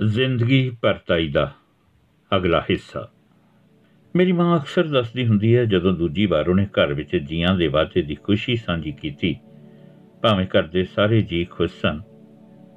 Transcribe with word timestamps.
ਜ਼ਿੰਦਗੀ 0.00 0.70
ਭਰਤਾਈ 0.82 1.26
ਦਾ 1.28 1.50
ਅਗਲਾ 2.32 2.60
ਹਿੱਸਾ। 2.60 3.06
ਮੇਰੀ 4.14 4.32
ਮਾਂ 4.32 4.56
ਅਕਸਰ 4.56 4.86
ਦੱਸਦੀ 4.88 5.26
ਹੁੰਦੀ 5.26 5.54
ਹੈ, 5.56 5.64
ਜਦੋਂ 5.64 5.92
ਦੂਜੀ 5.92 6.26
ਵਾਰ 6.26 6.48
ਉਹਨੇ 6.48 6.66
ਘਰ 6.66 6.92
ਵਿੱਚ 6.94 7.16
ਜੀਆਂ 7.16 7.54
ਦੇ 7.56 7.66
ਵਾਅਦੇ 7.68 8.02
ਦੀ 8.02 8.14
ਖੁਸ਼ੀ 8.14 8.54
ਸਾਂਝੀ 8.56 8.92
ਕੀਤੀ, 8.92 9.34
ਭਾਵੇਂ 10.22 10.46
ਘਰ 10.46 10.62
ਦੇ 10.62 10.84
ਸਾਰੇ 10.84 11.20
ਜੀ 11.22 11.44
ਖੁਸ਼ 11.44 11.74
ਸਨ, 11.80 12.00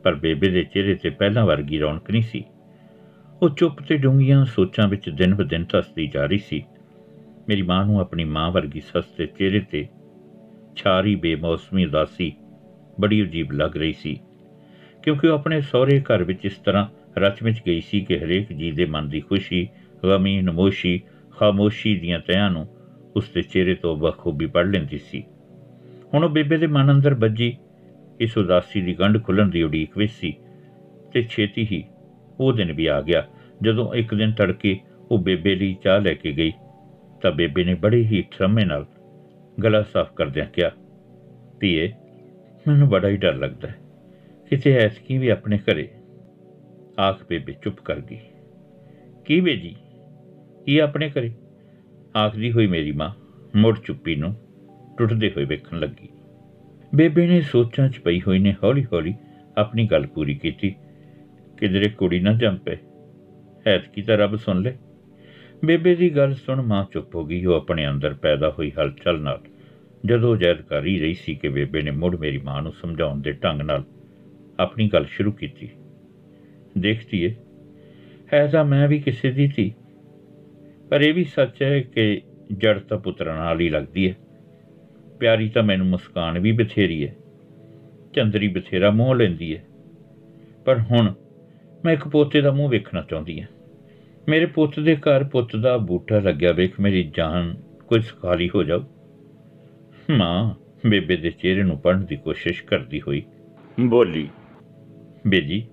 ਪਰ 0.04 0.16
ਬੇਬੇ 0.16 0.50
ਦੇ 0.50 0.64
ਚਿਹਰੇ 0.64 0.96
ਤੇ 0.96 1.10
ਪਹਿਲਾਂ 1.10 1.46
ਵਰਗੀ 1.46 1.80
ਰੌਣਕ 1.80 2.10
ਨਹੀਂ 2.12 2.22
ਸੀ। 2.22 2.44
ਉਹ 3.42 3.50
ਚੁੱਪ 3.50 3.80
ਤੇ 3.82 3.98
ਡੂੰਘੀਆਂ 3.98 4.44
ਸੋਚਾਂ 4.46 4.88
ਵਿੱਚ 4.88 5.10
ਦਿਨ 5.10 5.36
ਬ 5.36 5.44
ਦਿਨ 5.44 5.66
ਧਸਦੀ 5.71 6.08
ਜਾ 6.08 6.26
ਰਹੀ 6.26 6.38
ਸੀ। 6.38 6.64
ਮੇਰੀ 7.48 7.62
ਮਾਂ 7.62 7.86
ਨੂੰ 7.86 8.00
ਆਪਣੀ 8.00 8.24
ਮਾਂ 8.24 8.50
ਵਰਗੀ 8.52 8.82
ਸੱਸ 8.82 9.05
ਦੇ 9.18 9.26
ਚਿਹਰੇ 9.28 9.60
ਤੇ 9.71 9.88
ਛਾਰੀ 10.76 11.16
ਬੇਮੌਸਮੀ 11.16 11.86
ਉਦਾਸੀ 11.86 12.32
ਬੜੀ 13.00 13.24
ਅਜੀਬ 13.24 13.52
ਲੱਗ 13.52 13.78
ਰਹੀ 13.78 13.94
ਸੀ, 13.94 14.20
ਕਿਉਂਕਿ 15.04 15.28
ਉਹ 15.28 15.34
ਆਪਣੇ 15.34 15.62
ਸਹੁਰੇ 15.62 16.00
ਘਰ 16.02 16.24
ਵਿੱਚ 16.24 16.46
ਇਸ 16.46 16.58
ਤਰ੍ਹਾਂ 16.58 16.86
ਰਚ-ਮਿਚ 17.18 17.55
ਗਈ 17.68 17.82
ਸੀ 17.82 18.02
ਕਿ 18.02 18.20
ਹਰੇਕ 18.20 18.54
ਜੀ 18.54 18.71
ਦੇ 18.71 18.86
ਮਨ 18.86 19.10
ਦੀ 19.10 19.21
ਖੁਸ਼ੀ, 19.21 19.69
ਗਮੀ, 20.04 20.42
ਨਮੋਸ਼ੀ, 20.42 21.01
ਖਾਮੋਸ਼ੀ 21.32 22.00
ਦੀਆਂ 22.00 22.19
ਤਿਆਂ 22.19 22.50
ਨੂੰ 22.50 22.68
ਉਸ 23.15 23.29
ਦੇ 23.29 23.42
ਚਿਹਰੇ 23.42 23.75
ਤੋਂ 23.75 23.97
ਬਖੂਬੀ 23.97 24.46
ਪੜ 24.46 24.65
ਲੈਂਦੀ 24.65 24.97
ਸੀ। 24.97 25.24
ਹੁਣ 26.14 26.24
ਉਹ 26.24 26.29
ਬੇਬੇ 26.29 26.57
ਦੇ 26.57 26.68
ਮਨ 26.68 26.91
ਅੰਦਰ 26.91 27.14
ਵੱਜੀ। 27.14 27.57
ਇਸ 28.19 28.38
ਉਦਾਸੀ 28.38 28.82
ਦੀ 28.82 28.93
ਗੰਢ 28.93 29.24
ਖੁੱਲਣ 29.24 29.50
ਦੀ 29.50 29.64
ਉਡੀਕ 29.64 29.97
ਵਿੱਚ 29.97 30.11
ਸੀ 30.11 30.33
ਤੇ 31.14 31.24
ਛੇਤੀ 31.24 31.68
ਹੀ 31.71 31.83
ਉਹ 32.39 32.53
ਦਿਨ 32.53 32.73
ਵੀ 32.73 32.86
ਆ 32.86 33.02
ਗਿਆ। 33.02 33.27
ਜਦੋਂ 33.61 33.94
ਇੱਕ 33.94 34.14
ਦਿਨ 34.14 34.31
ਤੜਕੇ 34.31 34.80
ਉਹ 35.11 35.19
ਬੇਬੇ 35.19 35.55
ਲਈ 35.55 35.75
ਚਾਹ 35.83 36.02
ਲੈ 36.02 36.14
ਕੇ 36.14 36.31
ਗਈ, 36.31 36.52
ਤਾਂ 37.22 37.31
ਬੇਬੇ 37.31 37.64
ਨੇ 37.64 37.73
ਬੜੇ 37.73 37.97
ਹੀ 37.97 38.23
ਠਰਮੇ 38.31 38.66
ਨਾਲ 38.66 38.86
ਗਲਾ 39.64 39.83
ਸਾਫ਼ 39.83 40.14
ਕਰਦਿਆਂ 40.14 40.45
ਕਿਹਾ, 40.45 40.72
ਧੀਏ, 41.59 41.91
ਮੈਨੂੰ 42.67 42.89
ਬੜਾ 42.89 43.08
ਹੀ 43.08 43.17
ਡਰ 43.17 43.36
ਲੱਗਦਾ 43.36 43.67
ਹੈ। 43.67 43.75
ਕਿਤੇ 44.50 44.73
ਐਸਕੀ 44.73 45.17
ਵੀ 45.17 45.27
ਆਪਣੇ 45.27 45.58
ਘਰੇ 45.58 45.89
ਆਖ 47.00 47.25
ਬੇਬੇ 47.30 47.53
ਚੁੱਪ 47.64 47.80
ਕਰ 47.80 48.00
ਗਈ। 48.00 48.20
ਕੀ 49.25 49.42
ਬੇਜੀ? 49.42 49.75
ਕੀ 50.66 50.77
ਆਪਣੇ 50.77 51.09
ਘਰੇ? 51.09 51.31
ਆਖਦੀ 52.17 52.52
ਹੋਈ 52.52 52.67
ਮੇਰੀ 52.67 52.91
ਮਾਂ 52.91 53.09
ਮੁੜ 53.55 53.80
ਚੁੱਪੀ 53.80 54.16
ਨੂੰ 54.16 54.36
ਟੁੱਟਦੇ 54.97 55.30
ਹੋਏ 55.30 55.45
ਵੇਖਣ 55.45 55.80
ਲੱਗੀ। 55.80 56.09
ਬੇਬੇ 56.95 57.27
ਨੇ 57.27 57.41
ਸੋਚਾਂ 57.41 57.89
'ਚ 57.89 57.99
ਪਈ 57.99 58.19
ਹੋਈ 58.19 58.39
ਨੇ 58.39 58.55
ਹੌਲੀ-ਹੌਲੀ 58.64 59.16
ਆਪਣੀ 59.58 59.88
ਗੱਲ 59.88 60.08
ਪੂਰੀ 60.08 60.36
ਕੀਤੀ। 60.36 60.75
ਕਿਧਰੇ 61.58 61.89
ਕੁੜੀ 61.89 62.19
ਨਾ 62.19 62.33
ਜੰਪੇ 62.33 62.77
ਐਤਕੀ 63.66 64.02
ਤਾਂ 64.02 64.17
ਰੱਬ 64.17 64.36
ਸੁਣ 64.36 64.61
ਲੈ। 64.61 64.73
ਬੇਬੇ 65.66 65.95
ਦੀ 65.95 66.09
ਗੱਲ 66.09 66.33
ਸੁਣ 66.33 66.61
ਮਾਂ 66.61 66.86
ਚੁੱਪ 66.94 67.16
ਹੋ 67.16 67.25
ਗਈ। 67.25 67.45
ਉਹ 67.45 67.55
ਆਪਣੇ 67.55 67.89
ਅੰਦਰ 67.89 68.14
ਪੈਦਾ 68.14 68.49
ਹੋਈ 68.49 68.71
ਹਲਚਲ 68.80 69.19
ਨਾਲ 69.19 69.41
ਜਦੋਂ 70.05 70.38
ਜੈਦ 70.38 70.61
ਕਰ 70.61 70.81
ਰਹੀ 70.81 71.14
ਸੀ 71.14 71.36
ਕਿ 71.36 71.49
ਬੇਬੇ 71.49 71.81
ਨੇ 71.81 71.91
ਮੁੜ 71.91 72.16
ਮੇਰੀ 72.16 72.38
ਮਾਂ 72.38 72.61
ਨੂੰ 72.61 72.71
ਸਮਝਾਉਣ 72.71 73.21
ਦੇ 73.21 73.31
ਢੰਗ 73.31 73.61
ਨਾਲ 73.61 73.83
ਆਪਣੀ 74.59 74.89
ਗੱਲ 74.89 75.05
ਸ਼ੁਰੂ 75.05 75.31
ਕੀਤੀ। 75.31 75.69
ਦੇਖਦੀ 76.77 77.23
ਏ 77.23 77.35
ਹੈ 78.33 78.47
ਤਾਂ 78.47 78.66
ਮੈਂ 78.66 78.88
ਵੀ 78.88 78.99
ਕਿਸੇ 78.99 79.31
ਦੀ 79.31 79.47
ਥੀ 79.47 79.73
ਪਰ 80.89 81.02
ਇਹ 81.02 81.13
ਵੀ 81.13 81.23
ਸੱਚ 81.23 81.63
ਹੈ 81.63 81.80
ਕਿ 81.80 82.21
ਜੜ 82.57 82.80
ਤਾਂ 82.80 82.97
ਪੁੱਤਰਾਂ 82.97 83.35
ਨਾਲ 83.35 83.59
ਹੀ 83.59 83.69
ਲੱਗਦੀ 83.69 84.09
ਹੈ। 84.09 84.15
ਪਿਆਰੀ 85.19 85.49
ਤਾਂ 85.49 85.63
ਮੈਨੂੰ 85.63 85.88
ਮੁਸਕਾਨ 85.88 86.39
ਵੀ 86.39 86.52
ਬਥੇਰੀ 86.52 87.07
ਹੈ। 87.07 87.15
ਚੰਦਰੀ 88.13 88.47
ਬਥੇਰਾ 88.47 88.91
ਮੋਹ 88.91 89.15
ਲੈਂਦੀ 89.15 89.57
ਹੈ। 89.57 89.63
ਪਰ 90.65 90.80
ਹੁਣ 90.80 91.13
ਮੈਂ 91.85 91.93
ਇੱਕ 91.93 92.07
ਪੋਤੇ 92.07 92.41
ਦਾ 92.41 92.52
ਮੂੰਹ 92.52 92.69
ਵੇਖਣਾ 92.69 93.05
ਚਾਹੁੰਦੀ 93.09 93.41
ਹਾਂ। 93.41 93.47
ਮੇਰੇ 94.30 94.45
ਪੁੱਤ 94.45 94.80
ਦੇ 94.80 94.95
ਘਰ 94.95 95.23
ਪੁੱਤ 95.23 95.55
ਦਾ 95.55 95.77
ਬੂਟਾ 95.77 96.19
ਲੱਗਿਆ 96.19 96.52
ਵੇਖ 96.52 96.80
ਮੇਰੀ 96.80 97.11
ਜਾਨ 97.17 97.55
ਕੋਈ 97.87 98.02
ਸਕਾਲੀ 98.02 98.49
ਹੋ 98.55 98.63
ਜਾਊ। 98.63 98.80
ਮਾਂ 100.11 100.53
ਬੇਬੇ 100.89 101.15
ਦੇ 101.15 101.30
ਚਿਹਰੇ 101.30 101.63
ਨੂੰ 101.63 101.77
ਪੜਨ 101.77 102.05
ਦੀ 102.05 102.15
ਕੋਸ਼ਿਸ਼ 102.15 102.63
ਕਰਦੀ 102.63 103.02
ਹੋਈ। 103.02 103.23
ਬੋਲੀ। 103.80 104.30
ਬੇਜੀ 105.27 105.67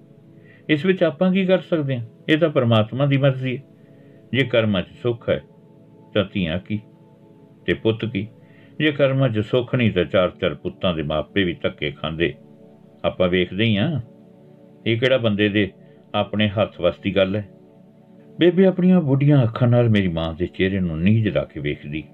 ਇਸ 0.70 0.84
ਵਿੱਚ 0.86 1.02
ਆਪਾਂ 1.02 1.32
ਕੀ 1.32 1.44
ਕਰ 1.46 1.58
ਸਕਦੇ 1.60 1.98
ਹਾਂ? 1.98 2.04
ਇਹ 2.28 2.38
ਤਾਂ 2.38 2.48
ਪਰਮਾਤਮਾ 2.48 3.06
ਦੀ 3.06 3.16
ਮਰਜ਼ੀ 3.16 3.56
ਹੈ। 3.56 3.62
ਜੇ 4.32 4.44
ਕਰਮਾਂ 4.44 4.82
'ਚ 4.82 4.86
ਸੁੱਖ 5.02 5.28
ਹੈ, 5.30 5.40
ਤਾਂ 6.14 6.24
ਧੀਆਂ 6.32 6.58
ਕੀ? 6.58 6.80
ਤੇ 7.66 7.74
ਪੁੱਤ 7.74 8.04
ਕੀ? 8.04 8.28
ਜੇ 8.78 8.92
ਕਰਮਾਂ 8.92 9.28
'ਚ 9.28 9.38
ਸੁੱਖ 9.38 9.74
ਨਹੀਂ, 9.74 9.92
ਤਾਂ 9.92 10.04
ਚਾਰ 10.04 10.30
ਚਾਰ 10.30 10.54
ਪੁੱਤਾਂ 10.54 10.94
ਦੇ 10.94 11.02
ਮਾਪੇ 11.02 11.44
ਵੀ 11.44 11.54
ਧੱਕੇ 11.62 11.90
ਖਾਂਦੇ। 11.90 12.34
ਆਪਾਂ 13.04 13.28
ਵੇਖਦੇ 13.28 13.64
ਹੀ 13.64 13.76
ਆ 13.76 14.00
ਇਹ 14.86 14.98
ਕਿਹੜਾ 15.00 15.16
ਬੰਦੇ 15.16 15.48
ਦੇ 15.48 15.70
ਆਪਣੇ 16.14 16.48
ਹੱਥ 16.48 16.80
ਵਸਦੀ 16.80 17.16
ਗੱਲ 17.16 17.36
ਹੈ? 17.36 17.48
ਬੇਬੇ 18.38 18.66
ਆਪਣੀਆਂ 18.66 19.00
ਬੁੱਢੀਆਂ 19.00 19.42
ਅੱਖਾਂ 19.42 19.68
ਨਾਲ 19.68 19.88
ਮੇਰੀ 19.88 20.08
ਮਾਂ 20.08 20.34
ਦੇ 20.34 20.46
ਚਿਹਰੇ 20.46 20.80
ਨੂੰ 20.80 21.00
ਨੀਝ 21.00 21.28
ਲਾ 21.28 21.44
ਕੇ 21.44 21.60
ਵੇਖਦੀ। 21.60 22.04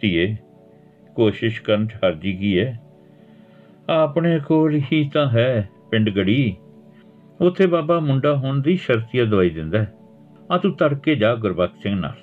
ਧੀਏ, 0.00 0.36
ਕੋਸ਼ਿਸ਼ 1.14 1.62
ਕਰਨ 1.62 1.86
ਚ 1.86 1.94
ਹਰਜੀ 1.94 2.32
ਕੀ 2.32 2.58
ਹੈ? 2.58 2.80
ਆਪਣੇ 3.88 4.38
ਕੋਲ 4.38 4.80
ਹੀ 4.92 5.10
ਤਾਂ 5.14 5.28
ਹੈ 5.30 5.68
ਪਿੰਡ 5.90 6.10
ਗੜੀ। 6.10 6.56
ਉੱਥੇ 7.42 7.66
ਬਾਬਾ 7.66 7.98
ਮੁੰਡਾ 8.00 8.34
ਹੋਣ 8.36 8.60
ਦੀ 8.60 8.76
ਸ਼ਰਤੀਆ 8.76 9.24
ਦਵਾਈ 9.24 9.50
ਦਿੰਦਾ 9.50 9.86
ਆ 10.50 10.58
ਤੂੰ 10.58 10.72
ਤੜਕੇ 10.72 11.14
ਜਾ 11.14 11.34
ਗੁਰਬਖਸ਼ 11.34 11.82
ਸਿੰਘ 11.82 11.94
ਨਾਲ। 12.00 12.16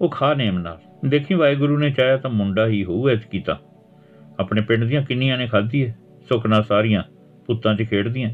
ਉਹ 0.00 0.08
ਖਾ 0.08 0.34
ਨੇਮ 0.34 0.58
ਨਾਲ। 0.58 0.80
ਦੇਖੀ 1.06 1.34
ਵਾਹਿਗੁਰੂ 1.34 1.78
ਨੇ 1.78 1.90
ਚਾਹਿਆ 1.90 2.16
ਤਾਂ 2.16 2.30
ਮੁੰਡਾ 2.30 2.66
ਹੀ 2.66 2.84
ਹੋਊ 2.84 3.08
ਐਤ 3.08 3.26
ਕੀਤਾ 3.26 3.60
ਆਪਣੇ 4.40 4.62
ਪਿੰਡ 4.62 4.84
ਦੀਆਂ 4.84 5.02
ਕਿੰਨੀਆਂ 5.02 5.38
ਨੇ 5.38 5.46
ਖਾਧੀ 5.46 5.86
ਹੈ 5.86 5.98
ਸੁਖਨਾ 6.28 6.60
ਸਾਰੀਆਂ 6.62 7.02
ਪੁੱਤਾਂ 7.46 7.74
'ਚ 7.74 7.82
ਖੇਡਦੀਆਂ। 7.82 8.30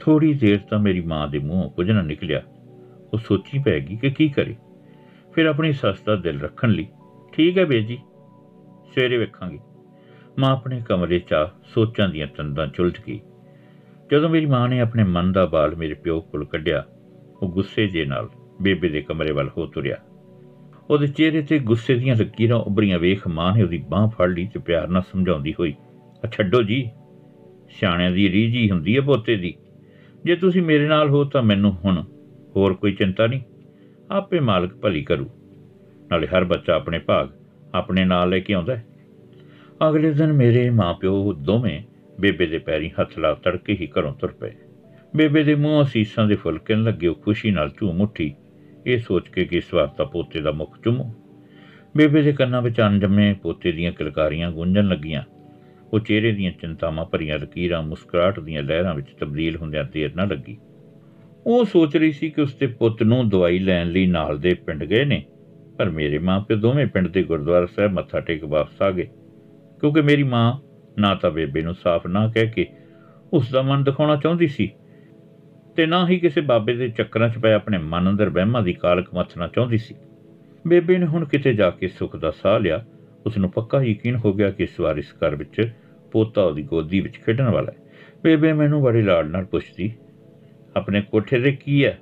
ਥੋੜੀ 0.00 0.32
ਦੇਰ 0.34 0.58
ਤਾਂ 0.70 0.78
ਮੇਰੀ 0.78 1.00
ਮਾਂ 1.00 1.28
ਦੇ 1.28 1.38
ਮੂੰਹੋਂ 1.38 1.70
ਕੁਝ 1.70 1.90
ਨਾ 1.90 2.02
ਨਿਕਲਿਆ। 2.02 2.42
ਉਹ 3.12 3.18
ਸੋਚੀ 3.18 3.58
ਪੈ 3.58 3.78
ਗਈ 3.80 3.96
ਕਿ 3.96 4.10
ਕੀ 4.10 4.28
ਕਰੇ। 4.28 4.56
ਫਿਰ 5.34 5.46
ਆਪਣੀ 5.46 5.72
ਸੱਸ 5.72 6.00
ਦਾ 6.00 6.16
ਦਿਲ 6.16 6.40
ਰੱਖਣ 6.40 6.70
ਲਈ, 6.70 6.86
ਠੀਕ 7.32 7.58
ਹੈ 7.58 7.64
ਬੇਜੀ, 7.64 7.98
ਸਵੇਰੇ 8.94 9.18
ਵੇਖਾਂਗੇ। 9.18 9.58
ਮਾਂ 10.38 10.50
ਆਪਣੇ 10.50 10.80
ਕਮਰੇ 10.88 11.18
'ਚ 11.18 11.34
ਸੋਚਾਂ 11.74 12.08
ਦੀਆਂ 12.08 12.26
ਤੰਦਾਂ 12.26 12.66
ਚੁਲਝ 12.66 12.94
ਗਈ। 13.06 13.20
ਜਦੋਂ 14.12 14.28
ਮੇਰੀ 14.28 14.46
ਮਾਂ 14.46 14.68
ਨੇ 14.68 14.80
ਆਪਣੇ 14.80 15.04
ਮਨ 15.04 15.32
ਦਾ 15.32 15.44
ਬਾਲ 15.46 15.74
ਮੇਰੇ 15.76 15.94
ਪਿਓ 15.94 16.20
ਕੋਲ 16.20 16.44
ਕੱਢਿਆ, 16.44 16.84
ਉਹ 17.42 17.48
ਗੁੱਸੇ 17.48 17.86
ਜੇ 17.86 18.04
ਨਾਲ 18.04 18.28
ਬੇਬੇ 18.62 18.88
ਦੇ 18.88 19.00
ਕਮਰੇ 19.00 19.32
ਵੱਲ 19.32 19.50
ਹੋ 19.56 19.66
ਤੁਰਿਆ। 19.66 19.96
ਉਹਦੇ 20.90 21.06
ਚਿਹਰੇ 21.06 21.42
ਤੇ 21.42 21.58
ਗੁੱਸੇ 21.58 21.94
ਦੀਆਂ 21.94 22.14
ਲਕੀਰਾਂ 22.16 22.58
ਉੱਭਰੀਆਂ 22.58 22.98
ਵੇਖ 22.98 23.26
ਮਾਂ 23.28 23.56
ਨੇ 23.56 23.62
ਉਹਦੀ 23.62 23.78
ਬਾਹ 23.90 24.08
ਫੜ 24.08 24.28
ਲਈ 24.28 24.46
ਤੇ 24.46 24.58
ਪਿਆਰ 24.58 24.88
ਨਾਲ 24.88 25.02
ਸਮਝਾਉਂਦੀ 25.02 25.54
ਹੋਈ, 25.60 25.74
ਆ 26.24 26.28
ਛੱਡੋ 26.28 26.62
ਜੀ, 26.62 26.90
ਸਿਆਣਿਆਂ 27.70 28.10
ਦੀ 28.10 28.28
ਰੀਜੀ 28.32 28.70
ਹੁੰਦੀ 28.70 28.96
ਹੈ 28.96 29.00
ਪੋਤੇ 29.00 29.36
ਦੀ। 29.36 29.54
ਜੇ 30.24 30.36
ਤੁਸੀਂ 30.36 30.62
ਮੇਰੇ 30.62 30.88
ਨਾਲ 30.88 31.08
ਹੋ 31.08 31.24
ਤਾਂ 31.24 31.42
ਮੈਨੂੰ 31.42 31.72
ਹੁਣ 31.74 32.02
ਹੋਰ 32.56 32.74
ਕੋਈ 32.74 32.92
ਚਿੰਤਾ 32.92 33.26
ਨਹੀਂ, 33.26 33.40
ਆਪੇ 34.10 34.40
ਮਾਲਕ 34.40 34.74
ਭਲੀ 34.76 35.02
ਕਰੂ। 35.04 35.26
ਨਾਲੇ 36.10 36.26
ਹਰ 36.26 36.44
ਬੱਚਾ 36.44 36.74
ਆਪਣੇ 36.74 36.98
ਭਾਗ 36.98 37.28
ਆਪਣੇ 37.74 38.04
ਨਾਲ 38.04 38.28
ਲੈ 38.28 38.38
ਕੇ 38.38 38.54
ਆਉਂਦਾ 38.54 38.76
ਹੈ। 38.76 38.84
ਅਗਲੇ 39.88 40.10
ਦਿਨ 40.10 40.32
ਮੇਰੇ 40.32 40.70
ਮਾਪਿਓ 40.70 41.32
ਦੋਵੇਂ 41.32 41.80
ਬੇਬੇ 42.20 42.46
ਦੇ 42.46 42.58
ਪੈਰੀਂ 42.58 42.90
ਹੱਥ 43.00 43.18
ਲਾ 43.18 43.34
ਤੜਕੇ 43.34 43.72
ਹੀ 43.72 43.88
ਘਰੋਂ 43.98 44.14
ਤੁਰ 44.14 44.32
ਪਏ। 44.32 44.52
ਬੇਬੇ 45.16 45.42
ਦੇ 45.42 45.54
ਮੂੰਹੋਂ 45.54 45.84
ਸੀਸਾਂ 45.84 46.26
ਦੇ 46.26 46.34
ਫੁੱਲ 46.34 46.58
ਕਿਨ 46.58 46.82
ਲੱਗੇ, 46.82 47.06
ਉਹ 47.06 47.14
ਖੁਸ਼ੀ 47.14 47.50
ਨਾਲ 47.50 47.70
ਝੂਮ 47.80 48.00
ਉੱਠੀ। 48.00 48.34
ਇਹ 48.86 48.98
ਸੋਚ 48.98 49.28
ਕੇ 49.28 49.44
ਕਿ 49.44 49.56
ਇਸ 49.56 49.74
ਵਾਰ 49.74 49.86
ਤਾਂ 49.86 50.06
ਪੋਤੇ 50.06 50.40
ਦਾ 50.40 50.50
ਮੁਖ 50.50 50.78
ਚੁੰਮੋ। 50.84 51.14
ਬੇਬੇ 51.96 52.22
ਦੇ 52.22 52.32
ਕੰਨਾਂ 52.32 52.62
ਵਿੱਚ 52.62 52.80
ਅਣਜੰਮੇ 52.80 53.34
ਪੋਤੇ 53.34 53.72
ਦੀਆਂ 53.72 53.92
ਕਿਲਕਾਰੀਆਂ 53.92 54.50
ਗੂੰਜਣ 54.50 54.88
ਲੱਗੀਆਂ। 54.88 55.22
ਉਹ 55.92 56.00
ਚਿਹਰੇ 56.00 56.32
ਦੀਆਂ 56.32 56.52
ਚਿੰਤਾਵਾਂ 56.52 57.04
ਭਰੀਆਂ 57.04 57.38
ਲਕੀਰਾਂ 57.38 57.82
ਮੁਸਕਰਾਟ 57.82 58.40
ਦੀਆਂ 58.40 58.62
ਲਹਿਰਾਂ 58.62 58.94
ਵਿੱਚ 58.94 59.08
ਤਬਦੀਲ 59.20 59.56
ਹੁੰਦਿਆਂ 59.56 59.84
ਦੇਰ 59.84 60.14
ਨਾ 60.14 60.24
ਲੱਗੀ। 60.24 60.58
ਉਹ 61.46 61.64
ਸੋਚ 61.64 61.96
ਰਹੀ 61.96 62.12
ਸੀ 62.12 62.30
ਕਿ 62.30 62.40
ਉਸਦੇ 62.40 62.66
ਪੁੱਤ 62.66 63.02
ਨੂੰ 63.02 63.28
ਦਵਾਈ 63.28 63.58
ਲੈਣ 63.58 63.88
ਲਈ 63.90 64.06
ਨਾਲ 64.06 64.38
ਦੇ 64.38 64.54
ਪਿੰਡ 64.54 64.84
ਗਏ 64.84 65.04
ਨੇ, 65.04 65.24
ਪਰ 65.78 65.90
ਮੇਰੇ 65.90 66.18
ਮਾਪੇ 66.18 66.56
ਦੋਵੇਂ 66.56 66.86
ਪਿੰਡ 66.86 67.08
ਦੇ 67.08 67.22
ਗੁਰਦੁਆਰਾ 67.22 67.66
ਸਾਹਿਬ 67.66 67.92
ਮੱਥਾ 67.92 68.20
ਟੇਕ 68.20 68.44
ਵਾਪਸ 68.44 68.82
ਆ 68.82 68.90
ਗਏ। 68.90 69.08
ਕਿਉਂਕਿ 69.80 70.00
ਮੇਰੀ 70.00 70.22
ਮਾਂ 70.22 70.67
ਨਾ 70.98 71.14
ਤਾਂ 71.14 71.30
ਬੇਬੇ 71.30 71.62
ਨੂੰ 71.62 71.74
ਸਾਫ਼ 71.74 72.06
ਨਾ 72.06 72.26
ਕਹਿ 72.28 72.46
ਕੇ 72.46 72.66
ਉਸ 73.32 73.50
ਦਾ 73.50 73.62
ਮਨ 73.62 73.84
ਦਿਖਾਉਣਾ 73.84 74.16
ਚਾਹੁੰਦੀ 74.16 74.46
ਸੀ 74.46 74.70
ਤੇ 75.76 75.86
ਨਾ 75.86 76.08
ਹੀ 76.08 76.18
ਕਿਸੇ 76.18 76.40
ਬਾਬੇ 76.40 76.74
ਦੇ 76.74 76.88
ਚੱਕਰਾਂ 76.88 77.28
'ਚ 77.28 77.38
ਪਏ 77.38 77.52
ਆਪਣੇ 77.52 77.78
ਮਨ 77.78 78.08
ਅੰਦਰ 78.10 78.28
ਵਹਿਮਾਂ 78.28 78.62
ਦੀ 78.62 78.72
ਕਾਲਕ 78.72 79.14
ਮੱਥਣਾ 79.14 79.46
ਚਾਹੁੰਦੀ 79.48 79.78
ਸੀ। 79.78 79.94
ਬੇਬੇ 80.66 80.98
ਨੇ 80.98 81.06
ਹੁਣ 81.06 81.24
ਕਿਤੇ 81.24 81.52
ਜਾ 81.54 81.70
ਕੇ 81.70 81.88
ਸੁੱਖ 81.88 82.16
ਦਾ 82.16 82.30
ਸਾਹ 82.30 82.58
ਲਿਆ 82.60 82.84
ਉਸ 83.26 83.38
ਨੂੰ 83.38 83.50
ਪੱਕਾ 83.50 83.82
ਯਕੀਨ 83.82 84.16
ਹੋ 84.16 84.32
ਗਿਆ 84.32 84.50
ਕਿ 84.50 84.62
ਇਸ 84.62 84.80
ਵਾਰ 84.80 84.96
ਇਸ 84.96 85.12
ਘਰ 85.14 85.34
ਵਿੱਚ 85.34 85.72
ਪੋਤਾ 86.12 86.42
ਉਹਦੀ 86.42 86.62
ਗੋਦੀ 86.62 87.00
ਵਿੱਚ 87.00 87.16
ਖੇਡਣ 87.16 87.48
ਵਾਲਾ 87.48 87.72
ਹੈ। 87.72 87.76
ਬੇਬੇ 88.24 88.52
ਮੈਨੂੰ 88.52 88.82
ਬੜੀ 88.82 89.02
ਲਾਡ 89.02 89.26
ਨਾਲ 89.26 89.44
ਪੁੱਛਦੀ, 89.44 89.92
ਆਪਣੇ 90.76 91.00
ਕੋਠੇ 91.00 91.40
ਤੇ 91.40 91.52
ਕੀ 91.52 91.84
ਹੈ? 91.84 91.98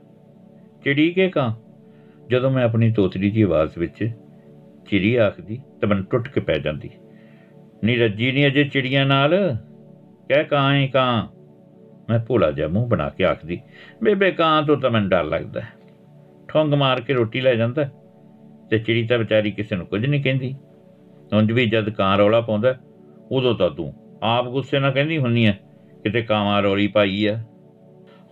ਚਿੜੀ 0.85 1.13
ਕੇ 1.13 1.29
ਕਾਂ? 1.29 1.53
ਜਦੋਂ 2.31 2.51
ਮੈਂ 2.51 2.65
ਆਪਣੀ 2.65 2.93
ਤੋਤਲੀ 2.93 3.31
ਦੀ 3.31 3.43
ਆਵਾਜ਼ 3.43 3.79
ਵਿੱਚ 3.79 4.11
ਚਿੜੀ 4.89 5.15
ਆਖਦੀ, 5.17 5.59
ਤਾਂ 5.81 5.89
ਮਨ 5.89 6.03
ਟੁੱਟ 6.03 6.29
ਕੇ 6.29 6.41
ਪੈ 6.41 6.59
ਜਾਂਦੀ। 6.59 6.91
ਨੀ 7.85 7.97
ਰੱਜੀ 7.97 8.33
ਨਹੀਂ 8.33 8.47
ਅਜੇ 8.47 8.65
ਚਿੜੀਆਂ 8.65 9.07
ਨਾਲ। 9.07 9.57
ਕਹਿ 10.29 10.45
ਕਾਂ 10.45 10.75
ਹੈ 10.75 10.87
ਕਾਂ। 10.87 11.29
ਮੈਂ 12.11 12.19
ਭੋਲਾ 12.19 12.51
ਜਿਹਾ 12.51 12.69
ਮੂੰਹ 12.69 12.89
ਬਣਾ 12.89 13.09
ਕੇ 13.09 13.25
ਆਖਦੀ, 13.25 13.61
ਬੇਬੇ, 14.03 14.31
ਕਾਂ 14.31 14.63
ਤੋਂ 14.63 14.77
ਤਾਂ 14.77 14.91
ਮੈਨੂੰ 14.91 15.09
ਡਰ 15.09 15.25
ਲੱਗਦਾ 15.25 15.61
ਠੋਂਗ 16.49 16.75
ਮਾਰ 16.75 17.01
ਕੇ 17.01 17.13
ਰੋਟੀ 17.13 17.41
ਲੈ 17.41 17.55
ਜਾਂਦਾ 17.55 17.89
ਤੇ 18.71 18.79
ਚਿੜੀ 18.79 19.07
ਤਾਂ 19.07 19.19
ਵਿਚਾਰੀ 19.19 19.51
ਕਿਸੇ 19.51 19.77
ਨੂੰ 19.77 19.87
ਕੁਝ 19.87 20.07
ਨਹੀਂ 20.07 20.23
ਕਹਿੰਦੀ। 20.23 20.55
ਉਂਝ 21.33 21.53
ਵੀ 21.53 21.67
ਜਦ 21.67 21.91
ਕਾਂ 21.91 22.17
ਰੌਲਾ 22.19 22.41
ਪਾਉਂਦਾ 22.41 22.75
ਉਦੋਂ 23.33 23.55
ਤਾਂ 23.55 23.71
ਤੂੰ 23.71 23.93
ਆਪ 24.23 24.49
ਗੁੱਸੇ 24.49 24.79
ਨਾਲ 24.79 24.93
ਕਹਿੰਦੀ 24.93 25.19
ਹੁੰਨੀ 25.19 25.47
ਐ 25.47 25.53
ਕਿਤੇ 26.03 26.23
ਕਾਂਵਾਂ 26.23 26.63
ਰੌਲੀ 26.63 26.87
ਪਾਈ 26.87 27.27
ਆ। 27.27 27.37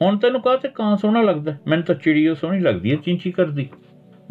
ਹੁਣ 0.02 0.19
ਤੈਨੂੰ 0.19 0.41
ਕਾਹ 0.43 0.56
ਤੇ 0.56 0.69
ਕਾਂ 0.69 0.96
ਸੋਹਣਾ 0.96 1.23
ਲੱਗਦਾ 1.23 1.56
ਮੈਨੂੰ 1.67 1.85
ਤਾਂ 1.85 1.94
ਚਿੜੀ 1.94 2.29
ਉਹ 2.29 2.35
ਸੋਹਣੀ 2.35 2.61
ਲੱਗਦੀ 2.61 2.93
ਐ 2.93 2.96
ਚਿੰਚੀ 2.96 3.31
ਕਰਦੀ। 3.32 3.69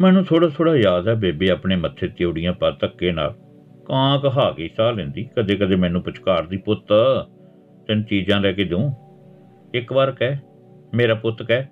ਮੈਨੂੰ 0.00 0.24
ਥੋੜਾ 0.24 0.48
ਥੋੜਾ 0.48 0.76
ਯਾਦ 0.76 1.08
ਹੈ 1.08 1.14
ਬੇਬੇ 1.14 1.50
ਆਪਣੇ 1.50 1.76
ਮੱਥੇ 1.76 2.08
ਤੇ 2.08 2.24
ਉੜੀਆਂ 2.24 2.52
ਪਾ 2.52 2.70
ਧੱਕੇ 2.70 3.12
ਨਾਲ। 3.12 3.34
ਕਾਂ 3.86 4.18
ਕਹਾ 4.18 4.50
ਕੇ 4.50 4.68
ਸਾਹ 4.76 4.92
ਲੈਂਦੀ, 4.92 5.28
ਕਦੇ 5.36 5.56
ਕਦੇ 5.56 5.76
ਮੈਨੂੰ 5.76 6.02
ਪੁਚਕਾਰਦੀ, 6.02 6.56
ਪੁੱਤ, 6.56 6.92
ਤੈਨੂੰ 7.88 8.04
ਚੀਜ਼ਾਂ 8.04 8.40
ਲੈ 8.40 8.52
ਕੇ 8.52 8.64
ਦੂੰ 8.64 8.92
ਇੱਕ 9.74 9.92
ਵਾਰ 9.92 10.10
ਕਹਿ, 10.10 10.36
ਮੇਰਾ 10.94 11.14
ਪੁੱਤ 11.14 11.42
ਕਹਿ, 11.42 11.64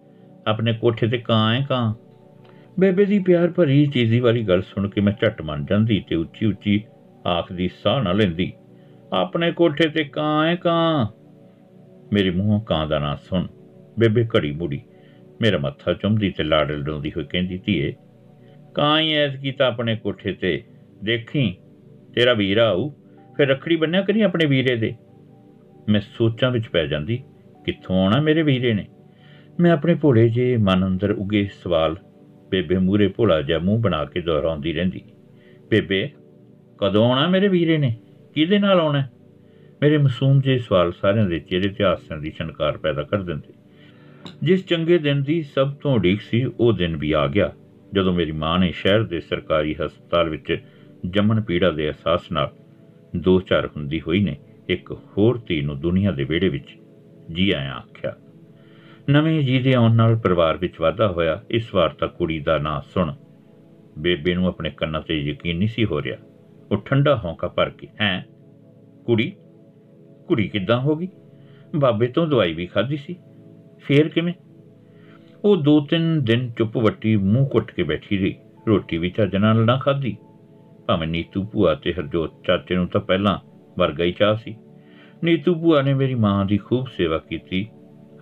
ਆਪਣੇ 0.46 0.72
ਕੋਠੇ 0.72 1.06
ਤੇ 1.06 1.18
ਕਾਂ 1.18 1.54
ਹੈ 1.54 1.64
ਕਾਂ। 1.68 1.94
ਬੇਬੇ 2.80 3.04
ਦੀ 3.04 3.18
ਪਿਆਰ 3.18 3.50
ਭਰੀ 3.50 3.84
ਚੀਜ਼ੀ 3.86 4.20
ਵਾਲੀ 4.20 4.42
ਗੱਲ 4.42 4.62
ਸੁਣ 4.62 4.88
ਕੇ 4.88 5.00
ਮੈਂ 5.00 5.12
ਝਟ 5.22 5.42
ਮੰਨ 5.42 5.64
ਜਾਂਦੀ 5.64 6.00
ਤੇ 6.08 6.14
ਉੱਚੀ 6.14 6.46
ਉੱਚੀ 6.46 6.82
ਆਖਦੀ 7.28 7.68
ਸਾਹ 7.82 8.02
ਨਾ 8.02 8.12
ਲੈਂਦੀ, 8.12 8.52
ਆਪਣੇ 9.12 9.50
ਕੋਠੇ 9.52 9.88
ਤੇ 9.88 10.04
ਕਾਂ 10.04 10.46
ਹੈ 10.46 10.54
ਕਾਂ। 10.56 11.06
ਮੇਰੇ 12.12 12.30
ਮੂੰਹੋਂ 12.30 12.60
ਕਾਂ 12.60 12.86
ਦਾ 12.86 12.98
ਨਾਂ 12.98 13.16
ਸੁਣ। 13.20 13.46
ਬੇਬੇ 13.98 14.26
ਘੜੀ 14.26 14.50
ਮੁੜੀ, 14.52 14.80
ਮੇਰਾ 15.40 15.58
ਮੱਥਾ 15.58 15.92
ਚੁੰਮਦੀ 15.92 16.30
ਤੇ 16.30 16.44
ਲਾਡਲ 16.44 16.82
ਡੋਂਦੀ 16.82 17.12
ਹੋਈ 17.16 17.24
ਕਹਿੰਦੀ, 17.24 17.58
ਧੀਏ, 17.58 17.92
ਕਾਂ 18.74 18.98
ਹੀ 19.00 19.12
ਐਸ 19.14 19.36
ਕੀਤਾ 19.36 19.66
ਆਪਣੇ 19.66 19.96
ਕੋਠੇ 19.96 20.32
ਤੇ 20.32 20.62
ਦੇਖੀ 21.04 21.54
ਤੇਰਾ 22.14 22.32
ਵੀਰਾ 22.32 22.68
ਆਊ, 22.68 22.90
ਫਿਰ 23.36 23.48
ਰਖੜੀ 23.48 23.76
ਬੰਨਿਆ 23.76 24.02
ਕਰੀ 24.02 24.20
ਆਪਣੇ 24.20 24.46
ਵੀਰੇ 24.46 24.76
ਦੇ। 24.76 24.94
ਮੈਂ 25.88 26.00
ਸੋਚਾਂ 26.00 26.50
ਵਿੱਚ 26.50 26.68
ਪੈ 26.68 26.86
ਜਾਂਦੀ, 26.86 27.22
ਕਿੱਥੋਂ 27.64 28.04
ਆਉਣਾ 28.04 28.20
ਮੇਰੇ 28.20 28.42
ਵੀਰੇ 28.42 28.74
ਨੇ? 28.74 28.86
ਮੈਂ 29.60 29.72
ਆਪਣੇ 29.72 29.94
ਭੋਲੇ 29.94 30.28
ਜੇ 30.28 30.56
ਮਨ 30.56 30.86
ਅੰਦਰ 30.86 31.10
ਉਗੇ 31.10 31.48
ਸਵਾਲ, 31.62 31.96
ਬੇਬੇ 32.50 32.78
ਮੂਰੇ 32.78 33.08
ਭੋਲਾ 33.08 33.42
ਜਿਹਾ 33.42 33.58
ਮੂੰਹ 33.58 33.80
ਬਣਾ 33.80 34.04
ਕੇ 34.04 34.20
ਦੁਹਰਾਉਂਦੀ 34.20 34.72
ਰਹਿੰਦੀ। 34.72 35.00
ਬੇਬੇ, 35.70 36.10
ਕਦੋਂ 36.78 37.04
ਆਉਣਾ 37.04 37.28
ਮੇਰੇ 37.28 37.48
ਵੀਰੇ 37.48 37.78
ਨੇ? 37.78 37.96
ਕਿਹਦੇ 38.34 38.58
ਨਾਲ 38.58 38.80
ਆਉਣਾ? 38.80 39.08
ਮੇਰੇ 39.82 39.98
ਮਾਸੂਮ 39.98 40.40
ਜੇ 40.40 40.58
ਸਵਾਲ 40.58 40.92
ਸਾਰਿਆਂ 40.92 41.26
ਦੇ 41.26 41.38
ਚਿਹਰੇ 41.38 41.68
ਤੇ 41.68 41.84
ਹਾਸਿਆਂ 41.84 42.18
ਦੀ 42.18 42.30
ਛਨਕਾਰ 42.30 42.78
ਪੈਦਾ 42.78 43.02
ਕਰ 43.02 43.22
ਦਿੰਦੇ। 43.22 43.52
ਜਿਸ 44.42 44.66
ਚੰਗੇ 44.66 44.98
ਦਿਨ 44.98 45.22
ਦੀ 45.22 45.42
ਸਭ 45.42 45.72
ਤੋਂ 45.72 45.94
ਉਡੀਕ 45.94 46.20
ਸੀ, 46.20 46.44
ਉਹ 46.44 46.72
ਦਿਨ 46.72 46.96
ਵੀ 46.96 47.12
ਆ 47.12 47.26
ਗਿਆ, 47.26 47.52
ਜਦੋਂ 47.92 48.12
ਮੇਰੀ 48.12 48.32
ਮਾਂ 48.32 48.58
ਨੇ 48.58 48.72
ਸ਼ਹਿਰ 48.72 49.02
ਦੇ 49.02 49.20
ਸਰਕਾਰੀ 49.20 49.74
ਹਸਪਤਾਲ 49.74 50.28
ਵਿੱਚ 50.28 50.62
ਜੰਮਣ 51.06 51.40
ਪੀੜਾ 51.40 51.70
ਦੇ 51.70 51.86
ਅਹਿਸਾਸ 51.86 52.30
ਨਾਲ 52.32 52.50
ਦੋ 53.16 53.40
ਚਾਰ 53.40 53.66
ਹੁੰਦੀ 53.66 54.00
ਹੋਈ 54.00 54.20
ਨੇ 54.20 54.36
ਇੱਕ 54.68 54.92
ਹੋਰ 54.92 55.40
ਧੀ 55.46 55.60
ਨੂੰ 55.60 55.80
ਦੁਨੀਆ 55.80 56.10
ਦੇ 56.10 56.24
ਵਿਹੜੇ 56.24 56.48
ਵਿੱਚ 56.48 56.76
ਜੀ 57.32 57.50
ਆਇਆਂ 57.50 57.74
ਆਖਿਆ, 57.74 58.14
ਨਵੇਂ 59.10 59.40
ਜੀ 59.42 59.58
ਦੇ 59.58 59.74
ਆਉਣ 59.74 59.94
ਨਾਲ 59.94 60.16
ਪਰਿਵਾਰ 60.16 60.56
ਵਿੱਚ 60.56 60.80
ਵਾਧਾ 60.80 61.08
ਹੋਇਆ, 61.08 61.42
ਇਸ 61.50 61.74
ਵਾਰ 61.74 61.88
ਤਾਂ 61.88 62.08
ਕੁੜੀ 62.08 62.38
ਦਾ 62.40 62.58
ਨਾਂ 62.58 62.80
ਸੁਣ। 62.80 63.12
ਬੇਬੇ 63.98 64.34
ਨੂੰ 64.34 64.46
ਆਪਣੇ 64.46 64.70
ਕੰਨਾਂ 64.70 65.00
ਤੇ 65.00 65.20
ਯਕੀਨ 65.20 65.58
ਨਹੀਂ 65.58 65.68
ਸੀ 65.68 65.84
ਹੋ 65.84 66.02
ਰਿਹਾ। 66.02 66.16
ਉਹ 66.72 66.76
ਠੰਡਾ 66.76 67.16
ਹੌਂਕਾ 67.16 67.48
ਭਰ 67.48 67.70
ਕੇ, 67.70 67.88
ਹੈ, 68.00 68.24
ਕੁੜੀ? 69.06 69.32
ਕੁੜੀ 70.28 70.48
ਕਿੱਦਾਂ 70.48 70.80
ਹੋ 70.80 70.96
ਗਈ? 70.96 71.08
ਬਾਬੇ 71.76 72.06
ਤੋਂ 72.06 72.26
ਦਵਾਈ 72.26 72.52
ਵੀ 72.52 72.66
ਖਾਧੀ 72.66 72.96
ਸੀ? 72.96 73.16
ਫੇਰ 73.78 74.08
ਕਿਵੇਂ? 74.08 74.34
ਉਹ 75.44 75.56
ਦੋ 75.56 75.80
ਤਿੰਨ 75.80 76.24
ਦਿਨ 76.24 76.50
ਚੁੱਪ 76.58 76.76
ਵੱਟੀ 76.76 77.16
ਮੂੰਹ 77.16 77.48
ਕੁੱਟ 77.48 77.70
ਕੇ 77.70 77.82
ਬੈਠੀ 77.82 78.18
ਰਹੀ। 78.18 78.34
ਰੋਟੀ 78.68 78.98
ਵੀ 78.98 79.10
ਚੱਜ 79.10 79.36
ਨਾਲ 79.36 79.64
ਨਾ 79.64 79.76
ਖਾਧੀ। 79.76 80.16
ਭਾਵੇਂ 80.92 81.08
ਨੀਤੂ 81.08 81.42
ਭੂਆ 81.42 81.74
ਤੇ 81.74 81.92
ਹਰਜੋਤ 81.92 82.32
ਚਾਚੇ 82.44 82.74
ਨੂੰ 82.74 82.86
ਤਾਂ 82.88 83.00
ਪਹਿਲਾਂ 83.00 83.38
ਵਰਗਾ 83.78 84.04
ਹੀ 84.04 84.12
ਚਾਹ 84.12 84.34
ਸੀ। 84.36 84.56
ਨੀਤੂ 85.24 85.54
ਭੂਆ 85.54 85.82
ਨੇ 85.82 85.94
ਮੇਰੀ 85.94 86.14
ਮਾਂ 86.14 86.44
ਦੀ 86.44 86.56
ਖੂਬ 86.56 86.88
ਸੇਵਾ 86.88 87.18
ਕੀਤੀ। 87.18 87.68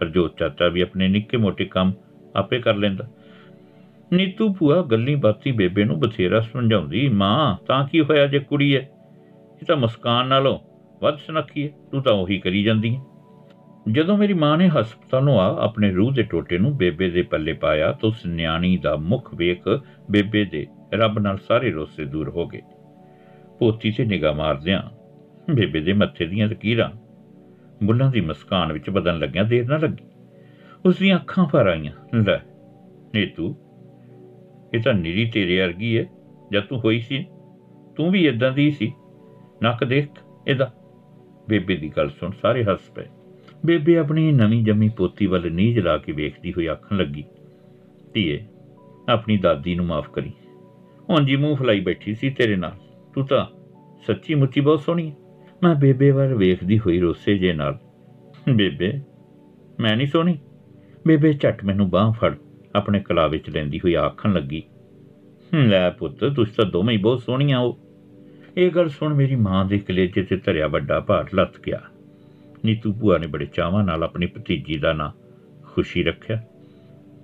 ਹਰਜੋਤ 0.02 0.36
ਚਾਚਾ 0.38 0.68
ਵੀ 0.68 0.80
ਆਪਣੇ 0.80 1.08
ਨਿੱਕੇ 1.08 1.36
ਮੋਟੇ 1.36 1.64
ਕੰਮ 1.64 1.92
ਆਪੇ 2.36 2.58
ਕਰ 2.58 2.74
ਲੈਂਦਾ। 2.74 3.08
ਨੀਤੂ 4.12 4.54
ਭੂਆ 4.54 4.82
ਗੱਲੀ 4.82 5.14
ਬਾਤੀ 5.14 5.52
ਬੇਬੇ 5.52 5.84
ਨੂੰ 5.84 6.00
ਬਥੇਰਾ 6.00 6.40
ਸਮਝਾਉਂਦੀ, 6.40 7.08
ਮਾਂ, 7.08 7.56
ਤਾਂ 7.66 7.88
ਕੀ 7.88 8.00
ਹੋਇਆ 8.00 8.26
ਜੇ 8.26 8.38
ਕੁੜੀ 8.38 8.76
ਹੈ 8.76 8.80
ਇਹ 9.62 9.66
ਤਾਂ 9.66 9.76
ਮੁਸਕਾਨ 9.76 10.26
ਨਾਲੋਂ 10.26 10.58
ਵੱਧ 11.02 11.16
ਸੁਨੱਖੀ 11.16 11.64
ਹੈ 11.64 11.70
ਤੂੰ 11.90 12.02
ਤਾਂ 12.02 12.12
ਉਹੀ 12.12 12.38
ਕਰੀ 12.38 12.62
ਜਾਂਦੀ 12.62 12.96
ਹੈ 12.96 13.00
ਜਦੋਂ 13.88 14.18
ਮੇਰੀ 14.18 14.32
ਮਾਂ 14.32 14.58
ਨੇ 14.58 14.68
ਹਸਪਤਾਲੋਂ 14.68 15.40
ਆ, 15.40 15.64
ਆਪਣੇ 15.64 15.92
ਰੂਹ 15.92 16.12
ਦੇ 16.12 16.22
ਟੋਟੇ 16.22 16.58
ਨੂੰ 16.58 16.76
ਬੇਬੇ 16.76 17.10
ਦੇ 17.10 17.22
ਪੱਲੇ 17.22 17.52
ਪਾਇਆ, 17.52 17.92
ਤਾਂ 17.92 18.08
ਉਸ 18.08 18.26
ਨਿਆਣੀ 18.26 18.76
ਦਾ 18.76 18.96
ਮੁਖ 18.96 19.34
ਵੇਖ 19.34 19.62
ਬੇਬੇ 20.10 20.44
ਦੇ 20.44 20.66
ਰੱਬ 20.94 21.18
ਨਾਲ 21.18 21.38
ਸਾਰੇ 21.38 21.70
ਰੋਸੇ 21.70 22.04
ਦੂਰ 22.04 22.28
ਹੋ 22.28 22.46
ਗਏ। 22.46 22.62
ਪੋਤੀ 23.58 23.90
ਤੇ 23.90 24.04
ਨਿਗਾਹ 24.04 24.34
ਮਾਰਦਿਆਂ 24.34 24.82
ਬੇਬੇ 25.54 25.80
ਦੇ 25.80 25.92
ਮੱਥੇ 25.92 26.26
ਦੀਆਂ 26.26 26.46
ਲਕੀਰਾਂ 26.46 26.90
ਬੁੱਲਾਂ 27.84 28.10
ਦੀ 28.10 28.20
ਮੁਸਕਾਨ 28.20 28.72
ਵਿੱਚ 28.72 28.90
ਬਦਲਣ 28.90 29.18
ਲੱਗਿਆ 29.18 29.42
ਦੇਰ 29.42 29.68
ਨਾ 29.68 29.76
ਲੱਗੀ। 29.76 30.04
ਉਸ 30.86 30.96
ਦੀਆਂ 30.96 31.18
ਅੱਖਾਂ 31.18 31.44
ਭਰ 31.44 31.66
ਆਈਆਂ। 31.66 32.16
ਲੈ 32.16 32.38
ਨੀਤੂ 33.14 33.56
ਇਹ 34.74 34.82
ਤਾਂ 34.82 34.94
ਨਿਰੀ 34.94 35.30
ਤੇਰੇ 35.30 35.60
ਵਰਗੀ 35.60 35.98
ਹੈ 35.98 36.06
ਜਦ 36.52 36.62
ਤੂੰ 36.62 36.78
ਹੋਈ 36.78 37.00
ਸੀ। 37.00 37.26
ਤੂੰ 37.96 38.10
ਵੀ 38.10 38.26
ਇਦਾਂ 38.26 38.52
ਦੀ 38.52 38.70
ਸੀ। 38.70 38.92
ਨੱਕ 39.62 39.84
ਦੇਖ, 39.84 40.08
ਇਹਦਾ। 40.48 40.72
ਬੇਬੇ 41.48 41.76
ਦੀ 41.76 41.92
ਗੱਲ 41.96 42.10
ਸੁਣ, 42.10 42.30
ਸਾਰੇ 42.42 42.64
ਹੱਸ 42.64 42.80
ਪਏ। 42.80 43.04
ਬੇਬੇ 43.66 43.96
ਆਪਣੀ 43.98 44.30
ਨਵੀਂ 44.32 44.62
ਜੰਮੀ 44.64 44.88
ਪੋਤੀ 44.88 45.26
ਵੱਲ 45.26 45.50
ਨੀਝ 45.52 45.78
ਲਾ 45.78 45.96
ਕੇ 45.98 46.12
ਵੇਖਦੀ 46.12 46.52
ਹੋਈ 46.52 46.66
ਆਖਣ 46.66 46.96
ਲੱਗੀ, 46.96 47.24
ਧੀਏ, 48.14 48.40
ਆਪਣੀ 49.08 49.36
ਦਾਦੀ 49.36 49.74
ਨੂੰ 49.74 49.86
ਮਾਫ 49.86 50.08
ਕਰੀ। 50.10 50.32
ਹੁਣ 51.08 51.24
ਜੀ 51.24 51.36
ਮੂੰਹ 51.36 51.56
ਫਲਾਈ 51.56 51.80
ਬੈਠੀ 51.80 52.14
ਸੀ 52.14 52.30
ਤੇਰੇ 52.30 52.56
ਨਾਲ। 52.56 52.76
ਤੂੰ 53.14 53.26
ਤਾਂ 53.26 53.44
ਸੱਚੀ 54.06 54.34
ਮੁੱਚੀ 54.34 54.60
ਬਹੁਤ 54.60 54.80
ਸੋਹਣੀ 54.80 55.10
ਹੈ 55.10 55.16
ਮੈਂ 55.62 55.74
ਬੇਬੇ 55.74 56.10
ਵੱਲ 56.10 56.34
ਵੇਖਦੀ 56.34 56.78
ਹੋਈ 56.78 56.98
ਰੋਸੇ 57.00 57.36
ਜੇ 57.38 57.52
ਨਾਲ, 57.52 57.78
ਬੇਬੇ, 58.48 58.92
ਮੈਂ 59.80 59.96
ਨਹੀਂ 59.96 60.06
ਸੋਹਣੀ? 60.06 60.38
ਬੇਬੇ 61.06 61.32
ਝਟ 61.32 61.64
ਮੈਨੂੰ 61.64 61.88
ਬਾਹ 61.90 62.12
ਫੜ 62.12 62.34
ਆਪਣੇ 62.74 63.00
ਕਲਾ 63.00 63.26
ਵਿੱਚ 63.26 63.50
ਲੈਂਦੀ 63.50 63.78
ਹੋਈ 63.78 63.94
ਆਖਣ 63.94 64.32
ਲੱਗੀ, 64.32 64.62
ਲੈ 65.52 65.88
ਪੁੱਤ 65.90 66.24
ਤੁਸੀਂ 66.26 66.54
ਤਾਂ 66.56 66.64
ਦੋਵੇਂ 66.64 66.96
ਹੀ 66.96 67.02
ਬਹੁਤ 67.02 67.22
ਸੋਹਣੀਆਂ 67.22 67.60
ਹੋ। 67.60 67.78
ਇਹ 68.56 68.70
ਗੱਲ 68.70 68.88
ਸੁਣ 68.88 69.14
ਮੇਰੀ 69.14 69.34
ਮਾਂ 69.36 69.64
ਦੇ 69.64 69.78
ਕਲੇਜੇ 69.78 70.22
ਤੇ 70.22 70.36
ਧਰਿਆ 70.36 70.66
ਵੱਡਾ 70.68 71.00
ਭਾਰ 71.00 71.28
ਲੱਥ 71.34 71.60
ਗਿਆ। 71.66 71.80
ਨੀਤੂ 72.64 72.92
ਭੂਆ 72.92 73.18
ਨੇ 73.18 73.26
ਬੜੇ 73.26 73.46
ਚਾਵਾਂ 73.46 73.84
ਨਾਲ 73.84 74.02
ਆਪਣੀ 74.02 74.26
ਭਤੀਜੀ 74.26 74.78
ਦਾ 74.78 74.92
ਨਾਂ 74.92 75.10
ਖੁਸ਼ੀ 75.62 76.02
ਰੱਖਿਆ। 76.02 76.42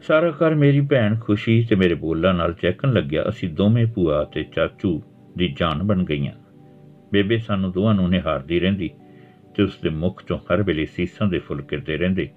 ਸਾਰਾ 0.06 0.30
ਘਰ 0.30 0.54
ਮੇਰੀ 0.54 0.80
ਭੈਣ 0.80 1.18
ਖੁਸ਼ੀ 1.18 1.66
ਤੇ 1.68 1.76
ਮੇਰੇ 1.76 1.94
ਬੋਲਾਂ 1.94 2.34
ਨਾਲ 2.34 2.52
ਚੈੱਕਣ 2.52 2.92
ਲੱਗਿਆ। 2.92 3.24
ਅਸੀਂ 3.28 3.48
ਦੋਵੇਂ 3.48 3.86
ਭੂਆ 3.86 4.24
ਤੇ 4.24 4.44
ਚਾਚੂ 4.44 5.02
ਦੀ 5.38 5.54
ਜਾਨ 5.60 5.82
ਬਣ 5.82 6.04
ਗਈਆਂ। 6.04 6.32
ਬੇਬੇ 7.12 7.38
ਸਾਨੂੰ 7.38 7.72
ਦੋਵਾਂ 7.72 7.94
ਨੂੰ 7.94 8.10
ਨਿਹਾਰਦੀ 8.10 8.60
ਰਹਿੰਦੀ 8.60 8.90
ਤੇ 9.56 9.62
ਉਸ 9.62 9.78
ਦੇ 9.82 9.88
ਮੁਖ 9.88 10.22
ਚੋਂ 10.28 10.38
ਹਰ 10.38 10.62
ਵੇਲੇ 10.62 10.86
ਸੀਸਾਂ 10.86 11.26
ਦੇ 11.26 11.38
ਫੁੱਲ 11.38 11.62
ਕਿਰਦੇ 11.62 11.96
ਰਹਿੰਦੇ। 11.96 12.28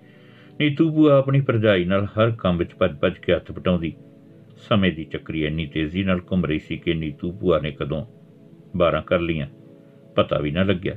ਨੀਤੂ 0.59 0.91
ਭੂਆ 0.91 1.17
ਆਪਣੀ 1.17 1.41
ਪਰਜਾਈ 1.41 1.85
ਨਾਲ 1.85 2.05
ਹਰ 2.05 2.31
ਕੰਮ 2.31 2.57
ਵਿੱਚ 2.57 2.75
ਭੱਜ-ਭੱਜ 2.75 3.13
ਕੇ 3.13 3.33
ਹੱਥ 3.33 3.51
ਪਟਾਉਂਦੀ 3.51 3.93
ਸਮੇਂ 4.69 4.93
ਦੀ 4.93 5.05
ਚੱਕਰੀ 5.05 5.45
ਇੰਨੀ 5.45 5.65
ਤੇਜ਼ੀ 5.65 6.03
ਨਾਲ 6.03 6.21
ਘੁੰਮ 6.31 6.45
ਰਹੀ 6.45 6.59
ਸੀ 6.59 6.77
ਕਿ 6.77 6.93
ਨੀਤੂ 6.93 7.31
ਭੂਆ 7.31 7.59
ਨੇ 7.59 7.71
ਕਦੋਂ 7.71 8.05
12 8.77 9.01
ਕਰ 9.05 9.19
ਲੀਆਂ 9.19 9.47
ਪਤਾ 10.15 10.37
ਵੀ 10.37 10.51
ਨਾ 10.51 10.63
ਲੱਗਿਆ। 10.63 10.95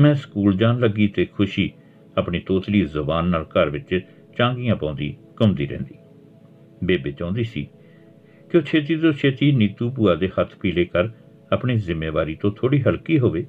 ਮੈਂ 0.00 0.14
ਸਕੂਲ 0.14 0.56
ਜਾਣ 0.56 0.78
ਲੱਗੀ 0.80 1.06
ਤੇ 1.06 1.24
ਖੁਸ਼ੀ 1.26 1.70
ਆਪਣੀ 2.18 2.38
ਤੋਤਲੀ 2.40 2.84
ਜ਼ੁਬਾਨ 2.84 3.26
ਨਾਲ 3.26 3.44
ਘਰ 3.44 3.70
ਵਿੱਚ 3.70 4.00
ਚਾਂਗੀਆਂ 4.36 4.76
ਪਾਉਂਦੀ, 4.76 5.16
ਘੁੰਮਦੀ 5.40 5.66
ਰਹਿੰਦੀ। 5.66 5.94
ਬੇਬੇ 6.84 7.12
ਚਾਹੁੰਦੀ 7.12 7.44
ਸੀ 7.44 7.68
ਕਿ 8.50 8.58
ਉਹ 8.58 8.62
ਛੇਤੀ 8.62 8.96
ਤੋਂ 8.96 9.12
ਛੇਤੀ 9.12 9.50
ਨੀਤੂ 9.52 9.90
ਭੂਆ 9.90 10.14
ਦੇ 10.14 10.28
ਹੱਥ 10.28 10.56
ਪੀਲੇ 10.60 10.84
ਕਰ 10.84 11.08
ਆਪਣੀ 11.52 11.76
ਜ਼ਿੰਮੇਵਾਰੀ 11.76 12.34
ਤੋਂ 12.34 12.50
ਥੋੜੀ 12.50 12.82
ਹਲਕੀ 12.82 13.18
ਹੋਵੇ। 13.18 13.46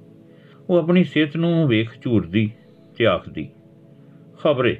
ਉਹ 0.70 0.78
ਆਪਣੀ 0.78 1.04
ਸਿਹਤ 1.04 1.38
ਨੂੰ 1.38 1.68
ਵੇਖ 1.68 1.92
ਝੂਰਦੀ 2.02 2.50
ਤੇ 2.98 3.06
ਆਖਦੀ, 3.06 3.50
ਖਬਰੇ, 4.40 4.78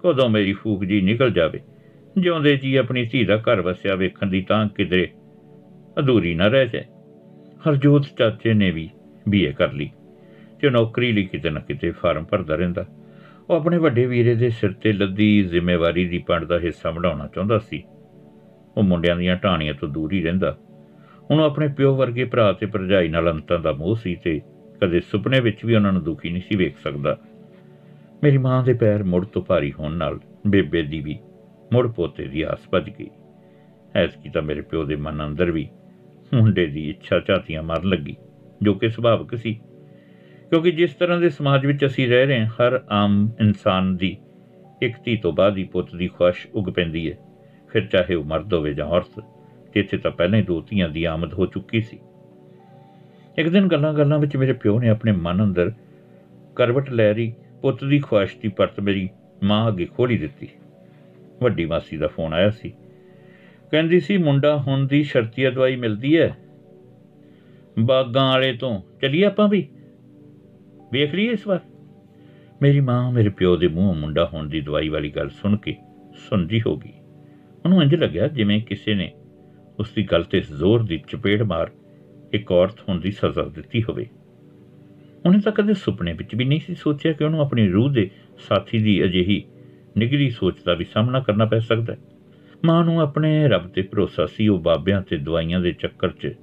ਕਦੋਂ 0.00 0.28
ਮੇਰੀ 0.28 0.52
ਫੂਕ 0.52 0.84
ਜੀ 0.84 1.00
ਨਿਕਲ 1.00 1.30
ਜਾਵੇ? 1.30 1.60
ਜਿਉਂਦੇ 2.18 2.56
ਜੀ 2.56 2.74
ਆਪਣੀ 2.76 3.04
ਧੀ 3.04 3.24
ਦਾ 3.24 3.36
ਘਰ 3.36 3.60
ਵਸਿਆ 3.60 3.94
ਵੇਖਣ 3.94 4.26
ਦੀ 4.26 4.40
ਤਾਂ 4.40 4.66
ਕਿਧਰੇ 4.68 5.08
ਅਧੂਰੀ 5.98 6.34
ਨਾ 6.34 6.46
ਰਹਿ 6.46 6.68
ਜਾਏ। 6.68 6.84
ਹਰਜੋਤ 7.68 8.06
ਚਾਚੇ 8.18 8.54
ਨੇ 8.54 8.70
ਵੀ 8.70 8.88
ਬੀਏ 9.28 9.52
ਕਰ 9.52 9.72
ਲਈ। 9.72 9.90
ਤੇ 10.64 10.70
ਨੌਕਰੀ 10.70 11.12
ਲਈ 11.12 11.24
ਕਿਤੇ 11.24 11.50
ਨਾ 11.50 11.60
ਕਿਤੇ 11.60 11.90
ਫਾਰਮ 11.90 12.24
ਭਰਦਾ 12.24 12.54
ਰਹਿੰਦਾ। 12.54 12.84
ਉਹ 13.50 13.56
ਆਪਣੇ 13.56 13.78
ਵੱਡੇ 13.78 14.06
ਵੀਰੇ 14.06 14.34
ਦੇ 14.34 14.50
ਸਿਰ 14.50 14.72
ਤੇ 14.72 14.92
ਲੱਦੀ 14.92 15.42
ਜ਼ਿੰਮੇਵਾਰੀ 15.42 16.08
ਦੀ 16.08 16.18
ਪੰਡ 16.18 16.44
ਦਾ 16.44 16.58
ਹਿੱਸਾ 16.58 16.90
ਵਡਾਉਣਾ 16.90 17.26
ਚਾਹੁੰਦਾ 17.26 17.58
ਸੀ। 17.58 17.82
ਉਹ 18.76 18.82
ਮੁੰਡਿਆਂ 18.82 19.16
ਦੀਆਂ 19.16 19.36
ਢਾਣੀਆਂ 19.36 19.74
ਤੋਂ 19.74 19.88
ਦੂਰ 19.88 20.12
ਹੀ 20.12 20.22
ਰਹਿੰਦਾ। 20.22 20.56
ਉਹਨੂੰ 21.30 21.44
ਆਪਣੇ 21.44 21.68
ਪਿਓ 21.68 21.96
ਵਰਗੇ 21.96 22.24
ਭਰਾ 22.24 22.52
ਤੇ 22.52 22.66
ਭਰਜਾਈ 22.66 23.08
ਨਾਲ 23.08 23.30
ਅੰਤਾਂ 23.32 23.58
ਦਾ 23.58 23.72
ਮੋਹ 23.72 23.96
ਸੀ 23.96 24.14
ਤੇ 24.14 24.40
ਕਦੇ 24.80 25.00
ਸੁਪਨੇ 25.00 25.40
ਵਿੱਚ 25.40 25.64
ਵੀ 25.64 25.74
ਉਹਨਾਂ 25.74 25.92
ਨੂੰ 25.92 26.02
ਦੁਖੀ 26.04 26.30
ਨਹੀਂ 26.30 26.42
ਸੀ 26.42 26.56
ਵੇਖ 26.56 26.78
ਸਕਦਾ। 26.78 27.16
ਮੇਰੀ 28.22 28.38
ਮਾਂ 28.38 28.62
ਦੇ 28.64 28.72
ਪੈਰ 28.72 29.02
ਮੁੜ 29.02 29.24
ਤੋਂ 29.26 29.42
ਭਾਰੀ 29.42 29.72
ਹੋਣ 29.72 29.92
ਨਾਲ 29.92 30.18
ਬੇਬੇ 30.46 30.82
ਦੀ 30.82 31.00
ਵੀ 31.00 31.18
ਮੁੜ 31.72 31.86
ਪੋਤੇ 31.92 32.26
ਦੀ 32.26 32.42
ਆਸ 32.42 32.68
ਭੱਜ 32.70 32.90
ਗਈ। 32.90 33.10
ਐਸ 33.94 34.16
ਕੀ 34.16 34.30
ਤਾਂ 34.30 34.42
ਮੇਰੇ 34.42 34.60
ਪਿਓ 34.60 34.84
ਦੇ 34.84 34.96
ਮਨ 34.96 35.26
ਅੰਦਰ 35.26 35.50
ਵੀ 35.50 35.68
ਮੁੰਡੇ 36.34 36.66
ਦੀ 36.66 36.88
ਇੱਛਾ 36.90 37.20
ਝਾਤੀਆਂ 37.20 37.62
ਮਾਰਨ 37.62 37.88
ਲੱਗੀ, 37.88 38.16
ਜੋ 38.62 38.74
ਕਿ 38.74 38.88
ਸੁਭਾਵਿਕ 38.88 39.38
ਸੀ। 39.38 39.60
ਕਿਉਂਕਿ 40.54 40.70
ਜਿਸ 40.70 40.94
ਤਰ੍ਹਾਂ 40.94 41.20
ਦੇ 41.20 41.30
ਸਮਾਜ 41.30 41.66
ਵਿੱਚ 41.66 41.86
ਅਸੀਂ 41.86 42.08
ਰਹਿ 42.08 42.26
ਰਹੇ 42.26 42.40
ਹਾਂ, 42.40 42.46
ਹਰ 42.46 42.84
ਆਮ 42.90 43.30
ਇਨਸਾਨ 43.40 43.96
ਦੀ 43.96 44.16
ਇੱਕ 44.82 44.96
ਧੀ 45.04 45.16
ਤੋਂ 45.16 45.32
ਬਾਅਦ 45.32 45.56
ਹੀ 45.56 45.64
ਪੁੱਤ 45.64 45.94
ਦੀ 45.94 46.08
ਖੁਆਇਸ਼ 46.08 46.46
ਉਗ 46.54 46.64
ਪੈਂਦੀ 46.64 47.12
ਹੈ। 47.12 47.16
ਫਿਰ 47.68 47.86
ਚਾਹੇ 47.86 48.14
ਉਹ 48.14 48.24
ਮਰਦ 48.24 48.54
ਹੋਵੇ 48.54 48.74
ਜਾਂ 48.74 48.86
ਔਰਤ 48.86 49.24
ਇੱਥੇ 49.74 49.98
ਤਾਂ 49.98 50.10
ਪਹਿਲਾਂ 50.10 50.38
ਹੀ 50.38 50.44
ਦੋ 50.44 50.60
ਧੀਆਂ 50.60 50.88
ਦੀ 50.88 51.04
ਆਮਦ 51.04 51.34
ਹੋ 51.34 51.46
ਚੁੱਕੀ 51.46 51.80
ਸੀ। 51.80 51.98
ਇੱਕ 53.38 53.48
ਦਿਨ 53.48 53.66
ਗੱਲਾਂ-ਗੱਲਾਂ 53.66 54.18
ਵਿੱਚ 54.18 54.36
ਮੇਰੇ 54.36 54.52
ਪਿਓ 54.52 54.80
ਨੇ 54.80 54.88
ਆਪਣੇ 54.88 55.12
ਮਨ 55.12 55.44
ਅੰਦਰ 55.44 55.72
ਕਰਵਟ 56.56 56.90
ਲੈ 56.90 57.14
ਰਹੀ 57.14 57.34
ਪੁੱਤ 57.62 57.84
ਦੀ 57.84 57.98
ਖੁਆਇਸ਼ 57.98 58.36
ਦੀ 58.42 58.48
ਪਰਤ 58.48 58.80
ਮੇਰੀ 58.80 59.10
ਮਾਂ 59.42 59.68
ਅੱਗੇ 59.68 59.84
ਖੋਲੀ 59.84 60.18
ਦਿੱਤੀ। 60.18 60.48
ਵੱਡੀ 61.42 61.64
ਮਾਸੀ 61.64 61.96
ਦਾ 61.96 62.06
ਫੋਨ 62.06 62.34
ਆਇਆ 62.34 62.50
ਸੀ। 62.50 62.70
ਕਹਿੰਦੀ 63.70 64.00
ਸੀ, 64.00 64.16
ਮੁੰਡਾ 64.16 64.56
ਹੁਣ 64.56 64.86
ਦੀ 64.86 65.02
ਸ਼ਰਤੀਆ 65.02 65.50
ਦਵਾਈ 65.50 65.76
ਮਿਲਦੀ 65.76 66.18
ਹੈ। 66.18 66.36
ਬਾਗਾਂ 67.78 68.28
ਵਾਲੇ 68.28 68.52
ਤੋਂ। 68.52 68.82
ਚਲੀਏ 69.00 69.24
ਆਪਾਂ 69.24 69.48
ਵੀ? 69.48 69.68
ਵੇਖ 70.94 71.14
ਲਈਏ 71.14 71.30
ਇਸ 71.30 71.46
ਵਾਰ। 71.46 71.60
ਮੇਰੀ 72.62 72.80
ਮਾਂ, 72.80 73.12
ਮੇਰੇ 73.12 73.28
ਪਿਓ 73.28 73.56
ਦੇ 73.56 73.68
ਮੂੰਹ 73.68 73.94
ਮੁੰਡਾ 73.94 74.30
ਹੋਣ 74.32 74.48
ਦੀ 74.48 74.60
ਦਵਾਈ 74.60 74.88
ਵਾਲੀ 74.88 75.10
ਗੱਲ 75.10 75.28
ਸੁਣ 75.28 75.56
ਕੇ 75.56 75.76
ਸੁਣਦੀ 76.28 76.60
ਹੋ 76.66 76.76
ਗਈ। 76.76 76.92
ਉਹਨੂੰ 77.64 77.82
ਇੰਜ 77.82 77.94
ਲੱਗਿਆ 77.94 78.28
ਜਿਵੇਂ 78.28 78.62
ਕਿਸੇ 78.62 78.94
ਨੇ 78.94 79.12
ਉਸ 79.78 79.90
ਦੀ 79.96 80.02
ਗੱਲ 80.02 80.24
ਤੇ 80.24 80.40
ਜ਼ੋਰ 80.40 80.82
ਦੀ 80.82 81.02
ਚਪੇੜ 81.08 81.42
ਮਾਰ 81.42 81.70
ਇੱਕ 82.32 82.52
ਔਰਤ 82.52 82.80
ਹੋਣ 82.88 83.00
ਦੀ 83.00 83.10
ਸਜ਼ਾ 83.10 83.42
ਦਿੱਤੀ 83.42 83.82
ਹੋਵੇ। 83.82 84.06
ਉਹਨੇ 85.26 85.38
ਤਾਂ 85.38 85.52
ਕਦੇ 85.52 85.74
ਸੁਪਨੇ 85.74 86.12
ਵਿੱਚ 86.12 86.34
ਵੀ 86.34 86.44
ਨਹੀਂ 86.44 86.60
ਸੀ 86.60 86.74
ਸੋਚਿਆ 86.74 87.12
ਕਿ 87.12 87.24
ਉਹਨੂੰ 87.24 87.40
ਆਪਣੀ 87.40 87.68
ਰੂਹ 87.68 87.90
ਦੇ 87.90 88.10
ਸਾਥੀ 88.38 88.78
ਦੀ 88.78 89.04
ਅਜਿਹੀ 89.04 89.44
ਨਿਗਰੀ 89.96 90.30
ਸੋਚ 90.30 90.54
ਦਾ 90.66 90.74
ਵੀ 90.74 90.84
ਸਾਹਮਣਾ 90.84 91.20
ਕਰਨਾ 91.20 91.44
ਪੈ 91.44 91.58
ਸਕਦਾ 91.58 91.92
ਹੈ। 91.92 91.98
ਮਾਂ 92.64 92.84
ਨੂੰ 92.84 93.00
ਆਪਣੇ 93.00 93.48
ਰੱਬ 93.48 93.68
ਤੇ 93.68 93.82
ਭਰੋਸਾ 93.82 94.26
ਸੀ, 94.26 94.48
ਉਹ 94.48 94.58
ਬਾਬਿਆਂ 94.58 95.02
ਤੇ 95.02 95.16
ਦਵਾਈਆਂ 95.16 95.60
ਦੇ 95.60 95.72
ਚੱਕਰ 95.72 96.08
'ਚ 96.08 96.34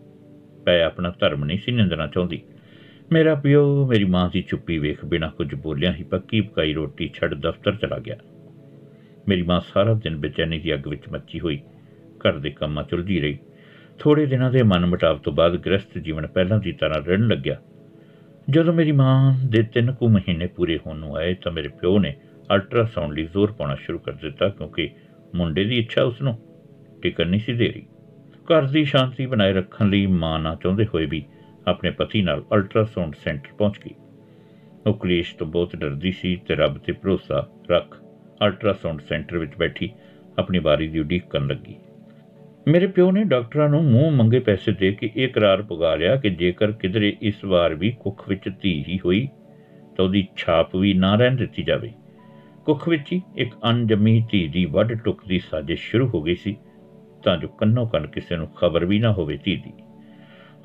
ਪੈ 0.65 0.84
ਆਪਣਾ 0.84 1.13
ਧਰਮ 1.20 1.46
ਨਹੀਂ 1.46 1.58
ਸੀ 1.58 1.72
ਨਿੰਦਣਾ 1.72 2.08
ਚਾਹੁੰਦੀ। 2.08 2.41
ਮੇਰਾ 3.13 3.36
ਪਿਓ 3.36 3.88
ਮੇਰੀ 3.88 4.03
ਮਾਂ 4.03 4.30
ਦੀ 4.34 4.41
ਚੁੱਪੀ 4.41 4.77
ਵੇਖ 4.77 5.06
ਬਿਨਾ 5.06 5.27
ਕੁਝ 5.27 5.56
ਬੋਲਿਆ 5.56 5.94
ਹੀ 5.94 6.03
ਪੱਕੀ 6.03 6.41
ਪਕਾਈ 6.41 6.74
ਰੋਟੀ 6.74 7.12
ਛੱਡ 7.13 7.34
ਦਫ਼ਤਰ 7.34 7.75
ਚਲਾ 7.75 7.98
ਗਿਆ। 8.00 8.15
ਮੇਰੀ 9.27 9.41
ਮਾਂ 9.41 9.62
ਸਾਰਾ 9.74 9.94
ਦਿਨ 9.94 10.15
ਬੇਚੈਨੀ 10.18 10.60
ਦੀ 10.60 10.74
ਅੱਗ 10.74 10.88
ਵਿੱਚ 10.88 11.10
ਮੱਚੀ 11.10 11.39
ਹੋਈ। 11.39 11.60
ਘਰ 12.20 12.38
ਦੇ 12.38 12.50
ਕੰਮਾਂ 12.50 12.84
'ਚ 12.84 12.94
ਉਲਝੀ 12.94 13.20
ਰਹੀ। 13.20 13.38
ਥੋੜੇ 14.00 14.25
ਦਿਨਾਂ 14.25 14.51
ਦੇ 14.51 14.63
ਮਨ 14.63 14.86
ਮਟਾਵ 14.86 15.18
ਤੋਂ 15.18 15.34
ਬਾਅਦ 15.34 15.58
ਗ੍ਰਸਥ 15.58 15.98
ਜੀਵਨ 15.98 16.27
ਪਹਿਲਾਂ 16.27 16.60
ਦੀ 16.60 16.72
ਤਰ੍ਹਾਂ 16.72 17.01
ਰਹਿਣ 17.01 17.27
ਲੱਗਿਆ। 17.27 17.62
ਜਦੋਂ 18.50 18.74
ਮੇਰੀ 18.74 18.91
ਮਾਂ 18.91 19.34
ਦੇ 19.48 19.63
ਤਿੰਨ 19.63 19.91
ਕੁ 19.94 20.10
ਮਹੀਨੇ 20.10 20.48
ਪੂਰੇ 20.48 20.80
ਹੋਣ 20.88 20.98
ਨੂੰ 20.98 21.15
ਆਏ 21.15 21.34
ਤਾਂ 21.34 21.51
ਮੇਰੇ 21.51 21.68
ਪਿਓ 21.68 22.00
ਨੇ 22.00 22.15
ਅਲਟਰਾਸਾਊਂਡ 22.53 23.13
ਲਈ 23.13 23.24
ਜ਼ੋਰ 23.24 23.51
ਪਾਉਣਾ 23.51 23.75
ਸ਼ੁਰੂ 23.75 24.00
ਕਰ 24.00 24.12
ਦਿੱਤਾ 24.12 24.50
ਕਿਉਂਕਿ 24.50 24.89
ਮੁੰਡੇ 25.36 25.63
ਦੀ 25.63 25.77
ਇੱਛਾ 25.77 26.03
ਉਸ 26.03 26.22
ਨੂੰ 26.22 26.39
ਟਿਕਣ 27.01 27.27
ਨਹੀਂ 27.27 27.41
ਸੀ 27.41 27.53
ਦੇ 27.53 27.68
ਰਹੀ। 27.68 27.86
ਘਰ 28.46 28.68
ਦੀ 28.68 28.86
ਸ਼ਾਂਤੀ 28.86 29.25
ਬਣਾਏ 29.25 29.53
ਰੱਖਣ 29.53 29.89
ਲਈ 29.89 30.06
ਮਾਂ 30.06 30.39
ਨਾ 30.39 30.56
ਚਾਹੁੰਦੇ 30.56 30.86
ਹੋਏ 30.86 31.06
ਵੀ 31.06 31.24
ਆਪਣੇ 31.68 31.91
ਪਤੀ 31.91 32.22
ਨਾਲ 32.22 32.44
ਅਲਟਰਾਸਾਊਂਡ 32.53 33.15
ਸੈਂਟਰ 33.15 33.50
ਪਹੁੰਚ 33.58 33.80
ਗਈ। 33.86 33.94
ਉਹ 34.88 34.94
ਕਲੇਸ਼ 34.94 35.36
ਤੋਂ 35.36 35.48
ਬਹੁਤ 35.48 35.75
ਡਰਦੀ 35.75 36.12
ਸੀ 36.12 36.36
ਤੇ 36.36 36.56
ਰੱਬ 36.56 36.77
ਤੇ 36.77 36.94
ਭਰੋਸਾ 36.94 37.48
ਰੱਖ 37.72 38.03
ਅਲਟਰਾਸਾਊਂਡ 38.44 39.01
ਸੈਂਟਰ 39.01 39.38
ਵਿੱਚ 39.38 39.56
ਬੈਠੀ 39.56 39.89
ਆਪਣੀ 40.39 40.60
ਵਾਰੀ 40.60 40.88
ਦੀ 40.88 41.00
ਉਡੀਕ 41.00 41.24
ਕਰਨ 41.30 41.48
ਲੱਗੀ। 41.48 41.75
ਮੇਰੇ 42.68 42.88
ਪਿਓ 42.88 43.12
ਨੇ 43.12 43.24
ਡਾਕਟਰਾਂ 43.24 43.70
ਨੂੰ 43.70 43.84
ਮੂੰਹ 43.84 44.12
ਮੰਗੇ 44.12 44.39
ਪੈਸੇ 44.39 44.72
ਦੇ 44.72 44.91
ਕੇ 44.91 45.10
ਇਹ 45.15 45.27
ਇਕਰਾਰ 45.27 45.62
ਪੁਗਾ 45.62 45.96
ਲਿਆ 45.96 46.15
ਕਿ 46.15 46.30
ਜੇਕਰ 46.30 46.72
ਕਿਧਰੇ 46.72 47.18
ਇਸ 47.22 47.46
ਵਾਰ 47.46 47.75
ਵੀ 47.75 47.91
ਕੁੱਖ 48.00 48.30
ਵਿੱਚ 48.30 48.50
ਧੀ 48.62 48.86
ਹੀ 48.88 49.00
ਹੋਈ, 49.06 49.27
ਤਾਂ 49.98 50.06
ਉਹਦੀ 50.06 50.27
ਛਾਪ 50.38 50.75
ਵੀ 50.75 50.94
ਨਾ 50.94 51.15
ਰਹਿਣ 51.15 51.36
ਦਿੱਤੀ 51.36 51.63
ਜਾਵੇ। 51.63 51.91
ਕੁੱਖ 52.65 52.89
ਵਿੱਚ 52.89 53.12
ਹੀ 53.13 53.22
ਇੱਕ 53.38 53.56
ਅਣਜੰਮੀ 53.70 54.25
ਧੀ 54.32 54.48
ਦੀ 54.48 54.65
ਵੱਡ 54.65 54.94
ਟੁੱਕ 54.94 55.22
ਦੀ 55.27 55.39
ਸਾਜ਼ਿਸ਼ 55.39 55.82
ਸ਼ੁਰੂ 55.82 56.08
ਹੋ 56.08 56.22
ਗਈ 56.22 56.36
ਸੀ, 56.36 56.58
ਤਾਂ 57.24 57.38
ਜੋ 57.38 57.48
ਕੰਨੋ 57.48 57.86
ਕੰਨ 57.86 58.08
ਕਿਸੇ 58.08 58.36
ਨੂੰ 58.36 58.48
ਖਬਰ 58.48 58.86
ਵੀ 58.86 59.00
ਨਾ 59.00 59.12
ਹੋਵੇ 59.12 59.39
ਧੀ 59.44 59.56
ਦੀ। 59.56 59.74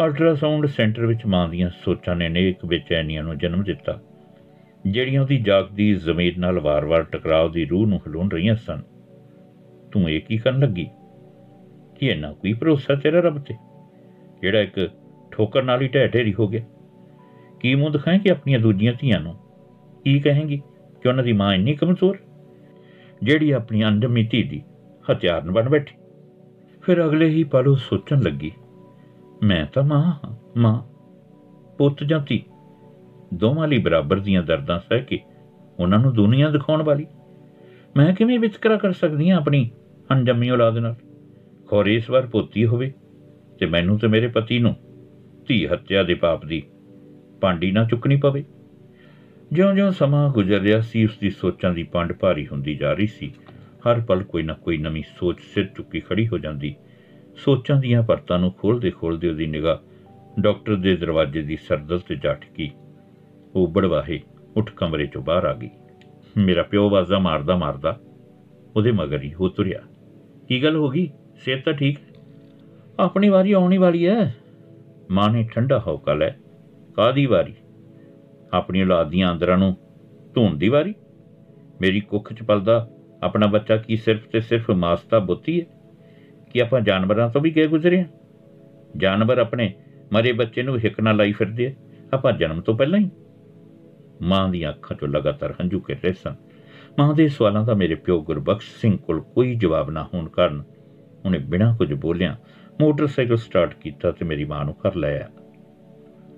ਅਲਟਰਾਸਾਊਂਡ 0.05 0.67
ਸੈਂਟਰ 0.67 1.07
ਵਿੱਚ 1.07 1.25
ਮਾਂ 1.26 1.49
ਦੀਆਂ 1.49 1.69
ਸੋਚਾਂ 1.85 2.15
ਨੇ 2.17 2.29
ਨੇਕ 2.29 2.65
ਬੇਚੈਨੀਆਂ 2.67 3.23
ਨੂੰ 3.23 3.37
ਜਨਮ 3.38 3.62
ਦਿੱਤਾ, 3.62 3.99
ਜਿਹੜੀਆਂ 4.87 5.21
ਉਹਦੀ 5.23 5.38
ਜਾਗਦੀ 5.38 5.95
ਜ਼ਮੀਰ 5.95 6.38
ਨਾਲ 6.38 6.59
ਵਾਰ-ਵਾਰ 6.61 7.03
ਟਕਰਾਅ 7.03 7.49
ਦੀ 7.49 7.65
ਰੂਹ 7.65 7.87
ਨੂੰ 7.87 7.99
ਹਿਲਾਉਣ 7.99 8.31
ਰਹੀਆਂ 8.31 8.57
ਸਨ। 8.57 8.83
ਤੂੰ 9.93 10.11
ਇਹ 10.11 10.21
ਕੀ 10.21 10.38
ਕਰਨ 10.38 10.61
ਲੱਗੀ? 10.61 10.87
ਕੀ 11.99 12.07
ਇਹਨਾਂ 12.07 12.33
ਕੋਈ 12.33 12.53
ਭਰੋਸਾ 12.53 12.95
ਤੇਰਾ 12.95 13.21
ਰੱਬ 13.21 13.38
ਤੇ? 13.38 13.55
ਜਿਹੜਾ 14.43 14.61
ਇੱਕ 14.61 14.91
ਠੋਕਰ 15.31 15.62
ਨਾਲ 15.62 15.83
ਹੀ 15.83 15.88
ਢਹਿ 15.88 16.09
ਢੇਰੀ 16.09 16.35
ਹੋ 16.35 16.49
ਗਿਆ। 16.49 16.65
ਕੀ 17.61 17.75
ਮੂੰਹ 17.75 17.91
ਦਿਖਾਏ 17.91 18.19
ਕਿ 18.19 18.31
ਆਪਣੀਆਂ 18.31 18.59
ਦੂਜੀਆਂ 18.59 18.93
ਧੀਆਂ 19.00 19.21
ਨੂੰ? 19.21 19.35
ਕੀ 20.05 20.19
ਕਹੇਂਗੀ 20.21 20.61
ਕਿ 21.03 21.09
ਉਹਨਾਂ 21.09 21.25
ਦੀ 21.25 21.33
ਮਾਂ 21.33 21.55
ਇੰਨੀ 21.55 21.75
ਕਮਜ਼ੋਰ? 21.75 22.19
ਜਿਹੜੀ 23.23 23.50
ਆਪਣੀ 23.50 23.85
ਅੰਡਮੀ 23.85 24.26
ਧੀ 24.26 24.43
ਦੀ 24.43 24.62
ਹਥਿਆਰ 25.12 25.50
ਬਣ 25.50 25.69
ਬੈਠੀ। 25.69 25.97
ਫਿਰ 26.83 27.05
ਅਗਲੇ 27.05 27.29
ਹੀ 27.29 27.45
ਪਲ 27.45 27.69
ਉਹ 27.69 27.76
ਸੋਚਣ 27.76 28.23
ਲੱਗੀ 28.23 28.53
ਮੈਂ 29.43 29.66
ਤਾਂ 29.66 29.83
ਮਾਂ 29.83 30.02
ਹਾਂ, 30.05 30.37
ਮਾਂ। 30.57 30.83
ਪੁੱਤ 31.78 32.05
ਜਾਂ 32.05 32.21
ਧੀ। 32.28 32.45
ਦੋਵਾਂ 33.35 33.69
ਲਈ 33.69 33.78
ਬਰਾਬਰ 33.78 34.21
ਦੀਆਂ 34.21 34.43
ਦਰਦਾਂ 34.43 34.78
ਸਹਿ 34.78 35.00
ਕੇ 35.00 35.21
ਉਹਨਾਂ 35.81 35.99
ਨੂੰ 35.99 36.14
ਦੁਨੀਆ 36.14 36.50
ਦਿਖਾਉਣ 36.50 36.83
ਵਾਲੀ। 36.83 37.07
ਮੈਂ 37.97 38.14
ਕਿਵੇਂ 38.14 38.38
ਵਿਤਕਰਾ 38.38 38.76
ਕਰ 38.76 38.93
ਸਕਦੀ 38.93 39.31
ਹਾਂ 39.31 39.38
ਆਪਣੀ 39.38 39.71
ਅਣਜੰਮੀ 40.12 40.50
ਔਲਾਦ 40.50 40.78
ਨਾਲ? 40.78 40.95
ਖੋਰ 41.66 41.87
ਇਸ 41.87 42.11
ਵਾਰ 42.11 42.26
ਪੋਤੀ 42.26 42.66
ਹੋਵੇ 42.66 42.93
ਤੇ 43.59 43.66
ਮੈਨੂੰ 43.66 43.99
ਤੇ 43.99 44.09
ਮੇਰੇ 44.09 44.28
ਪਤੀ 44.28 44.59
ਨੂੰ 44.59 44.76
ਧੀ 45.47 45.66
ਹੱਤਿਆ 45.66 46.02
ਦੇ 46.02 46.14
ਪਾਪ 46.14 46.45
ਦੀ 46.45 46.62
ਪਾਂਡੀ 47.40 47.71
ਨਾ 47.71 47.85
ਚੁੱਕਣੀ 47.85 48.16
ਪਵੇ। 48.16 48.45
ਜਿਉਂ-ਜਿਉਂ 49.52 49.93
ਸਮਾਂ 49.93 50.31
ਗੁਜ਼ਰ 50.31 50.61
ਰਿਹਾ 50.61 50.81
ਸੀ 50.81 51.05
ਉਸ 51.05 51.19
ਦੀ 51.19 51.31
ਸੋਚਾਂ 51.31 51.73
ਦੀ 51.73 51.83
ਪੰਡ 51.83 52.12
ਭਾਰੀ 52.12 52.47
ਹੁੰਦੀ 52.47 52.75
ਜਾ 52.75 52.93
ਰਹੀ 52.93 53.07
ਸੀ। 53.07 53.35
ਹਰ 53.59 54.00
ਪਲ 54.00 54.23
ਕੋਈ 54.23 54.43
ਨਾ 54.43 54.52
ਕੋਈ 54.52 54.78
ਨਵੀਂ 54.78 55.02
ਸੋਚ 55.19 55.37
ਸਿਰ 55.55 55.66
ਚੁੱਕੀ 55.66 56.00
ਖੜੀ 56.00 56.28
ਹੋ 56.28 56.38
ਜਾਂਦੀ। 56.38 56.76
ਸੋਚਾਂ 57.37 57.76
ਦੀਆਂ 57.76 58.02
ਪਰਤਾਂ 58.02 58.38
ਨੂੰ 58.38 58.52
ਖੋਲਦੇ 58.52 58.90
ਖੋਲਦੇ 58.90 59.28
ਉਹਦੀ 59.28 59.47
ਨਿਗਾਹ 59.47 59.76
ਡਾਕਟਰ 60.40 60.76
ਦੇ 60.76 60.97
ਦਰਵਾਜ਼ੇ 60.97 61.43
ਦੀ 61.43 61.57
ਸਰਦਲ 61.57 61.99
ਤੇ 61.99 62.14
ਜਾ 62.14 62.35
ਟਿਕੀ 62.35 62.71
ਉਹ 63.55 63.69
ਬੜਵਾਹੇ 63.69 64.21
ਉੱਠ 64.57 64.71
ਕਮਰੇ 64.71 65.07
ਚੋਂ 65.07 65.23
ਬਾਹਰ 65.23 65.45
ਆ 65.45 65.55
ਗਈ। 65.55 65.71
ਮੇਰਾ 66.37 66.62
ਪਿਓ 66.62 66.90
ਵਾਜ਼ਾ 66.90 67.19
ਮਾਰਦਾ 67.19 67.57
ਮਾਰਦਾ 67.57 68.00
ਉਹਦੇ 68.76 68.93
ਮਗਰ 68.93 69.23
ਹੀ 69.23 69.35
ਹੋ 69.35 69.49
ਤੁਰਿਆ। 69.49 69.81
ਕੀ 70.49 70.62
ਗੱਲ 70.62 70.76
ਹੋ 70.76 70.88
ਗਈ? 70.88 71.11
ਸਿਹਤ 71.37 71.64
ਤਾਂ 71.64 71.73
ਠੀਕ 71.73 71.99
ਹੈ? 71.99 72.23
ਆਪਣੀ 73.00 73.28
ਵਾਰੀ 73.28 73.52
ਆਉਣੀ 73.52 73.78
ਵਾਲੀ 73.78 74.07
ਹੈ। 74.07 74.37
ਮਾਂ 75.11 75.31
ਨੇ 75.31 75.49
ਠੰਡਾ 75.52 75.85
ਹੌਕਾ 75.87 76.14
ਲੈ। 76.14 76.31
ਕਾਦੀ 76.95 77.26
ਵਾਰੀ? 77.26 77.55
ਆਪਣੀ 78.52 78.83
ਔਲਾਦ 78.83 79.09
ਦੀਆਂ 79.09 79.33
ਅੰਦਰਾਂ 79.33 79.59
ਨੂੰ 79.59 79.76
ਧੂਣ 80.35 80.55
ਦੀ 80.57 80.69
ਵਾਰੀ? 80.69 80.95
ਮੇਰੀ 81.81 82.00
ਕੁੱਖ 82.00 82.33
ਚ 82.33 82.43
ਪਲਦਾ 82.43 82.90
ਆਪਣਾ 83.23 83.47
ਬੱਚਾ 83.47 83.76
ਕੀ 83.76 83.97
ਸਿਰਫ 83.97 84.26
ਤੇ 84.26 84.40
ਸਿਰਫ 84.40 84.71
ਮਾਸਤਾ 84.71 85.19
ਬੁੱਤੀ 85.19 85.61
ਹੈ? 85.61 85.66
ਕਿ 86.57 86.63
ਆਪਾਂ 86.63 86.81
ਜਾਨਵਰਾਂ 86.81 87.31
ਤੋਂ 87.31 87.41
ਵੀ 87.41 87.51
ਗਏ 87.51 87.67
ਗੁਜ਼ਰੇ 87.67 88.01
ਹਾਂ? 88.01 88.09
ਜਾਨਵਰ 88.97 89.39
ਆਪਣੇ 89.39 89.75
ਮਰੇ 90.13 90.33
ਬੱਚੇ 90.33 90.63
ਨੂੰ 90.63 90.79
ਹਿੱਕ 90.79 91.01
ਨਾਲ 91.01 91.17
ਲਾਈ 91.17 91.33
ਫਿਰਦੇ 91.33 91.67
ਆ। 91.67 91.75
ਆਪਾਂ 92.15 92.33
ਜਨਮ 92.33 92.61
ਤੋਂ 92.61 92.77
ਪਹਿਲਾਂ 92.79 92.99
ਹੀ 92.99 93.11
ਮਾਂ 94.23 94.49
ਦੀਆਂ 94.49 94.71
ਅੱਖਾਂ 94.71 94.97
'ਚੋਂ 94.97 95.09
ਲਗਾਤਾਰ 95.09 95.55
ਹੰਝੂ 95.61 95.81
ਗਿਰ 95.81 95.97
ਰਹੇ 96.05 96.13
ਸਨ। 96.13 96.35
ਮਾਂ 96.99 97.15
ਦੇ 97.15 97.29
ਸਵਾਲਾਂ 97.29 97.65
ਦਾ 97.65 97.75
ਮੇਰੇ 97.75 97.95
ਪਿਓ 97.95 98.23
ਗੁਰਬਖਸ਼ 98.23 98.81
ਸਿੰਘ 98.81 98.97
ਕੋਲ 98.97 99.21
ਕੋਈ 99.21 99.55
ਜਵਾਬ 99.55 99.91
ਨਾ 99.91 100.09
ਹੋਣ 100.15 100.29
ਕਾਰਨ 100.29 100.63
ਉਹਨੇ 101.25 101.39
ਬਿਨਾਂ 101.39 101.77
ਕੁਝ 101.77 101.95
ਬੋਲਿਆ 101.95 102.37
ਮੋਟਰਸਾਈਕਲ 102.81 103.37
ਸਟਾਰਟ 103.37 103.75
ਕੀਤਾ 103.75 104.11
ਤੇ 104.11 104.25
ਮੇਰੀ 104.25 104.45
ਮਾਂ 104.45 104.65
ਨੂੰ 104.65 104.77
ਘਰ 104.87 104.95
ਲੈ 104.95 105.13
ਆਇਆ। 105.13 105.29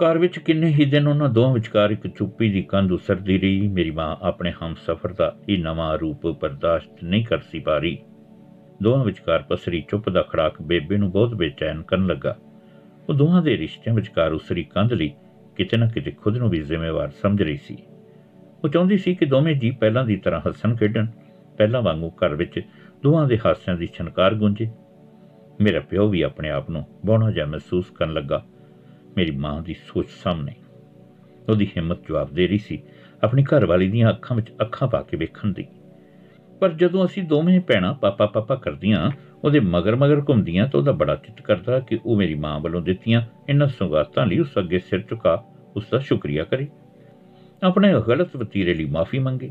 ਘਰ 0.04 0.18
ਵਿੱਚ 0.18 0.38
ਕਿੰਨੇ 0.38 0.66
ਹੀ 0.66 0.84
ਦਿਨ 0.84 1.08
ਉਹਨਾਂ 1.08 1.28
ਦੋਵਾਂ 1.28 1.54
ਵਿਚਕਾਰ 1.54 1.90
ਇੱਕ 1.90 2.06
ਚੁੱਪੀ 2.06 2.52
ਦੀ 2.52 2.62
ਕੰਧ 2.62 2.92
ਉਸਰਦੀ 2.92 3.38
ਰਹੀ। 3.38 3.68
ਮੇਰੀ 3.68 3.90
ਮਾਂ 3.90 4.16
ਆਪਣੇ 4.22 4.52
ਹਮਸਫਰ 4.66 5.12
ਦਾ 5.12 5.36
ਇਹ 5.48 5.58
ਨਵਾਂ 5.58 5.98
ਰੂਪ 5.98 6.26
ਬਰਦਾਸ਼ਤ 6.26 7.04
ਨਹੀਂ 7.04 7.24
ਕਰ 7.24 7.38
ਸੀ 7.38 7.60
ਪਾ 7.60 7.78
ਰਹੀ। 7.78 7.98
ਦੋਵਾਂ 8.82 9.04
ਵਿਚਕਾਰ 9.04 9.44
ਪਸਰੀ 9.48 9.84
ਚੁੱਪ 9.88 10.08
ਦਾ 10.08 10.22
ਖੜਾਕ 10.22 10.62
ਬੇਬੇ 10.62 10.96
ਨੂੰ 10.96 11.10
ਬਹੁਤ 11.10 11.34
ਬੇਚੈਨ 11.34 11.82
ਕਰਨ 11.82 12.06
ਲੱਗਾ। 12.06 12.36
ਉਹ 13.08 13.14
ਦੋਹਾਂ 13.14 13.42
ਦੇ 13.42 13.58
ਰਿਸ਼ਤਿਆਂ 13.58 13.94
ਵਿਚਕਾਰ 13.94 14.32
ਉਸਰੀ 14.32 14.64
ਕੰਧ 14.64 14.92
ਲਈ 14.92 15.12
ਕਿਤੇ 15.56 15.76
ਨਾ 15.76 15.86
ਕਿਤੇ 15.86 16.10
ਖੁਦ 16.10 16.36
ਨੂੰ 16.36 16.50
ਵੀ 16.50 16.60
ਜ਼ਿੰਮੇਵਾਰ 16.60 17.10
ਸਮਝ 17.10 17.42
ਰਹੀ 17.42 17.56
ਸੀ। 17.56 17.76
ਉਹ 18.64 18.68
ਚਾਹੁੰਦੀ 18.68 18.98
ਸੀ 18.98 19.14
ਕਿ 19.14 19.26
ਦੋਵੇਂ 19.26 19.54
ਜੀ 19.54 19.70
ਪਹਿਲਾਂ 19.70 20.04
ਦੀ 20.04 20.16
ਤਰ੍ਹਾਂ 20.16 20.40
ਹੱਸਣ 20.48 20.76
ਖੇਡਣ, 20.76 21.06
ਪਹਿਲਾਂ 21.58 21.82
ਵਾਂਗੂ 21.82 22.10
ਘਰ 22.10 22.34
ਵਿੱਚ 22.34 22.60
ਦੋਹਾਂ 23.02 23.28
ਦੇ 23.28 23.38
ਹਾਸਿਆਂ 23.46 23.76
ਦੀ 23.76 23.88
ਛਨਕਾਰ 23.94 24.34
ਗੂੰਜੇ। 24.34 24.70
ਮੇਰਾ 25.60 25.80
ਪਿਓ 25.80 26.08
ਵੀ 26.08 26.22
ਆਪਣੇ 26.22 26.50
ਆਪ 26.50 26.70
ਨੂੰ 26.70 26.84
ਬੋਣਾ 27.06 27.30
ਜਿਹਾ 27.30 27.46
ਮਹਿਸੂਸ 27.46 27.90
ਕਰਨ 27.90 28.12
ਲੱਗਾ। 28.12 28.44
ਮੇਰੀ 29.16 29.30
ਮਾਂ 29.30 29.62
ਦੀ 29.62 29.74
ਸੋਚ 29.74 30.06
ਸਾਹਮਣੇ 30.08 30.52
ਉਹਦੀ 31.48 31.66
ਹਿੰਮਤ 31.66 31.98
ਜਵਾਬ 32.08 32.34
ਦੇ 32.34 32.48
ਰਹੀ 32.48 32.58
ਸੀ। 32.58 32.82
ਆਪਣੀ 33.22 33.44
ਘਰਵਾਲੀ 33.44 33.88
ਦੀਆਂ 33.88 34.10
ਅੱਖਾਂ 34.10 34.36
ਵਿੱਚ 34.36 34.52
ਅੱਖਾਂ 34.60 34.88
ਪਾ 34.88 35.02
ਕੇ 35.02 35.16
ਵੇਖਣ 35.16 35.52
ਦੀ। 35.52 35.66
ਪਰ 36.60 36.68
ਜਦੋਂ 36.68 37.06
ਅਸੀਂ 37.06 37.22
ਦੋਵੇਂ 37.22 37.60
ਭੈਣਾਂ 37.60 37.94
ਪਾਪਾ 37.94 38.26
ਪਾਪਾ 38.26 38.54
ਕਰਦੀਆਂ, 38.54 39.10
ਉਹਦੇ 39.44 39.60
ਮਗਰ 39.60 39.96
ਮਗਰ 39.96 40.22
ਘੁੰਮਦੀਆਂ 40.28 40.68
ਤਾਂ 40.68 40.80
ਉਹਦਾ 40.80 40.92
ਬੜਾ 40.92 41.16
ਚਿੱਤ 41.16 41.42
ਕਰਦਾ 41.42 41.80
ਕਿ 41.80 41.98
ਉਹ 42.06 42.16
ਮੇਰੀ 42.16 42.34
ਮਾਂ 42.34 42.60
ਵੱਲੋਂ 42.60 42.80
ਦਿੱਤੀਆਂ 42.80 43.22
ਇਹਨਾਂ 43.48 43.68
ਸੁਗਾਤਾਂ 43.68 44.26
ਲਈ 44.26 44.38
ਉਸ 44.38 44.58
ਅੱਗੇ 44.58 44.78
ਸਿਰ 44.78 45.04
ਝੁਕਾ, 45.10 45.44
ਉਸ 45.76 45.84
ਦਾ 45.92 45.98
ਸ਼ੁਕਰੀਆ 45.98 46.44
ਕਰੇ। 46.44 46.66
ਆਪਣੇ 47.62 47.94
ਗਲਤ 48.08 48.36
ਵਤੀਰੇ 48.36 48.74
ਲਈ 48.74 48.84
ਮਾਫੀ 48.84 49.18
ਮੰਗੇ। 49.18 49.50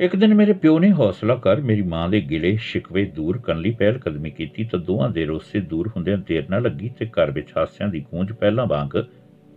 ਇੱਕ 0.00 0.16
ਦਿਨ 0.16 0.34
ਮੇਰੇ 0.34 0.52
ਪਿਓ 0.52 0.78
ਨੇ 0.78 0.92
ਹੌਸਲਾ 0.92 1.34
ਕਰ 1.34 1.60
ਮੇਰੀ 1.60 1.82
ਮਾਂ 1.82 2.08
ਦੇ 2.08 2.20
ਗਿਲੇ 2.20 2.56
ਸ਼ਿਕਵੇ 2.56 3.04
ਦੂਰ 3.04 3.38
ਕਰਨ 3.38 3.60
ਲਈ 3.60 3.70
ਪਹਿਲ 3.70 3.98
ਕਦਮੀ 3.98 4.30
ਕੀਤੀ 4.30 4.64
ਤਾਂ 4.64 4.78
ਦੋਵਾਂ 4.78 5.10
ਦੇ 5.10 5.24
ਰੋਸੇ 5.24 5.60
ਦੂਰ 5.60 5.88
ਹੁੰਦਿਆਂ 5.88 6.18
ਦੇਰ 6.18 6.48
ਨਾ 6.50 6.58
ਲੱਗੀ 6.58 6.88
ਤੇ 6.98 7.06
ਘਰ 7.06 7.30
ਵਿੱਚ 7.30 7.48
ਹਾਸਿਆਂ 7.56 7.88
ਦੀ 7.88 8.00
ਗੂੰਜ 8.00 8.32
ਪਹਿਲਾਂ 8.32 8.66
ਵਾਂਗ 8.66 9.02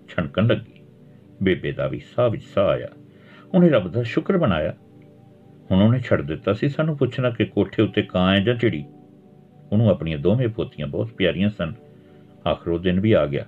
ਛਣਕਣ 0.09 0.47
ਲੱਗੀ। 0.47 0.81
ਬੇਬੇ 1.43 1.71
ਦਾ 1.71 1.87
ਵੀ 1.87 1.99
ਸਾਹ 2.15 2.29
ਵਿੱਚ 2.29 2.43
ਸਾਹ 2.43 2.67
ਆਇਆ। 2.67 2.87
ਉਹਨੇ 3.53 3.69
ਰੱਬ 3.69 3.87
ਦਾ 3.87 4.03
ਸ਼ੁਕਰ 4.03 4.37
ਬਣਾਇਆ 4.37 4.73
ਹੁਣ 5.71 5.81
ਉਹਨੇ 5.81 5.99
ਛੱਡ 5.99 6.21
ਦਿੱਤਾ 6.21 6.53
ਸੀ, 6.53 6.69
ਸਾਨੂੰ 6.69 6.97
ਪੁੱਛਣਾ 6.97 7.29
ਕਿ 7.29 7.45
ਕੋਠੇ 7.45 7.81
ਉੱਤੇ 7.81 8.01
ਕਾਂ 8.01 8.31
ਹੈ 8.31 8.43
ਜਾਂ 8.43 8.55
ਚਿੜੀ? 8.55 8.83
ਉਹਨੂੰ 9.71 9.89
ਆਪਣੀਆਂ 9.89 10.17
ਦੋਵੇਂ 10.17 10.47
ਪੋਤੀਆਂ 10.47 10.87
ਬਹੁਤ 10.87 11.11
ਪਿਆਰੀਆਂ 11.11 11.49
ਸਨ। 11.49 11.73
ਆਖਰ 12.47 12.69
ਉਹ 12.69 12.79
ਦਿਨ 12.79 12.99
ਵੀ 12.99 13.11
ਆ 13.11 13.25
ਗਿਆ, 13.25 13.45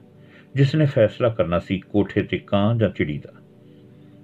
ਜਿਸ 0.55 0.75
ਨੇ 0.75 0.85
ਫੈਸਲਾ 0.85 1.29
ਕਰਨਾ 1.29 1.59
ਸੀ 1.59 1.79
ਕੋਠੇ 1.79 2.23
ਤੇ 2.23 2.37
ਕਾਂ 2.37 2.75
ਜਾਂ 2.75 2.89
ਚਿੜੀ 2.89 3.17
ਦਾ। 3.17 3.33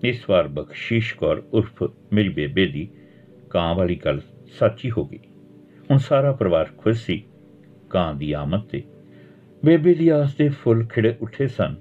ਇਸ 0.03 0.29
ਵਾਰ 0.29 0.47
ਬਖਸ਼ੀਸ਼ 0.47 1.15
ਕੌਰ 1.15 1.43
ਉਰਫ 1.53 1.83
ਮੇਰੀ 2.13 2.29
ਬੇਬੇ 2.29 2.65
ਦੀ 2.65 2.87
ਕਾਂ 3.49 3.75
ਵਾਲੀ 3.75 3.95
ਗੱਲ 3.95 4.21
ਸੱਚੀ 4.59 4.91
ਹੋ 4.91 5.05
ਗਈ। 5.05 5.19
ਹੁਣ 5.91 5.97
ਸਾਰਾ 5.97 6.31
ਪਰਿਵਾਰ 6.31 6.69
ਖੁਸ਼ 6.77 7.05
ਸੀ 7.05 7.23
ਕਾਂ 7.89 8.13
ਦੀ 8.13 8.31
ਆਮਦ 8.31 8.61
ਤੇ। 8.61 8.83
ਬੇਬੇ 9.65 9.93
ਦੀ 9.93 10.09
ਆਸ 10.09 10.33
ਤੇ 10.33 10.49
ਫੁੱਲ 10.49 10.85
ਖਿੜੇ 10.85 11.15
ਉੱਠੇ 11.21 11.47
ਸਨ। 11.47 11.75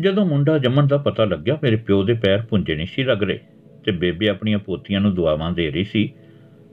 ਜਦੋਂ 0.00 0.26
ਮੁੰਡਾ 0.26 0.58
ਜੰਮਣ 0.58 0.86
ਦਾ 0.86 0.96
ਪਤਾ 0.96 1.24
ਲੱਗਿਆ, 1.24 1.58
ਮੇਰੇ 1.62 1.76
ਪਿਓ 1.76 2.02
ਦੇ 2.02 2.14
ਪੈਰ 2.14 2.42
ਪੁੰਜੇ 2.42 2.74
ਨਹੀਂ 2.74 2.86
ਸੀ 2.86 3.04
ਲੱਗ 3.04 3.22
ਰਹੇ 3.22 3.38
ਤੇ 3.84 3.92
ਬੇਬੇ 3.92 4.28
ਆਪਣੀਆਂ 4.28 4.58
ਪੋਤੀਆਂ 4.58 5.00
ਨੂੰ 5.00 5.14
ਦੁਆਵਾਂ 5.14 5.52
ਦੇ 5.52 5.70
ਰਹੀ 5.70 5.84
ਸੀ। 5.84 6.12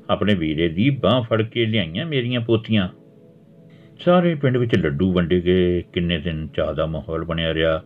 ਆਪਣੇ 0.09 0.35
ਵੀਰੇ 0.35 0.69
ਦੀ 0.69 0.89
ਬਾਹ 0.89 1.21
ਫੜ 1.21 1.41
ਕੇ 1.41 1.65
ਲਿਆਈਆਂ 1.65 2.05
ਮੇਰੀਆਂ 2.05 2.41
ਪੋਤੀਆਂ 2.41 2.89
ਸਾਰੇ 3.99 4.35
ਪਿੰਡ 4.35 4.57
ਵਿੱਚ 4.57 4.75
ਲੱਡੂ 4.75 5.11
ਵੰਡੇ 5.11 5.41
ਗਏ। 5.41 5.83
ਕਿੰਨੇ 5.93 6.17
ਦਿਨ 6.17 6.47
ਚਾਹ 6.47 6.73
ਦਾ 6.73 6.85
ਮਾਹੌਲ 6.85 7.23
ਬਣਿਆ 7.23 7.53
ਰਿਹਾ। 7.53 7.83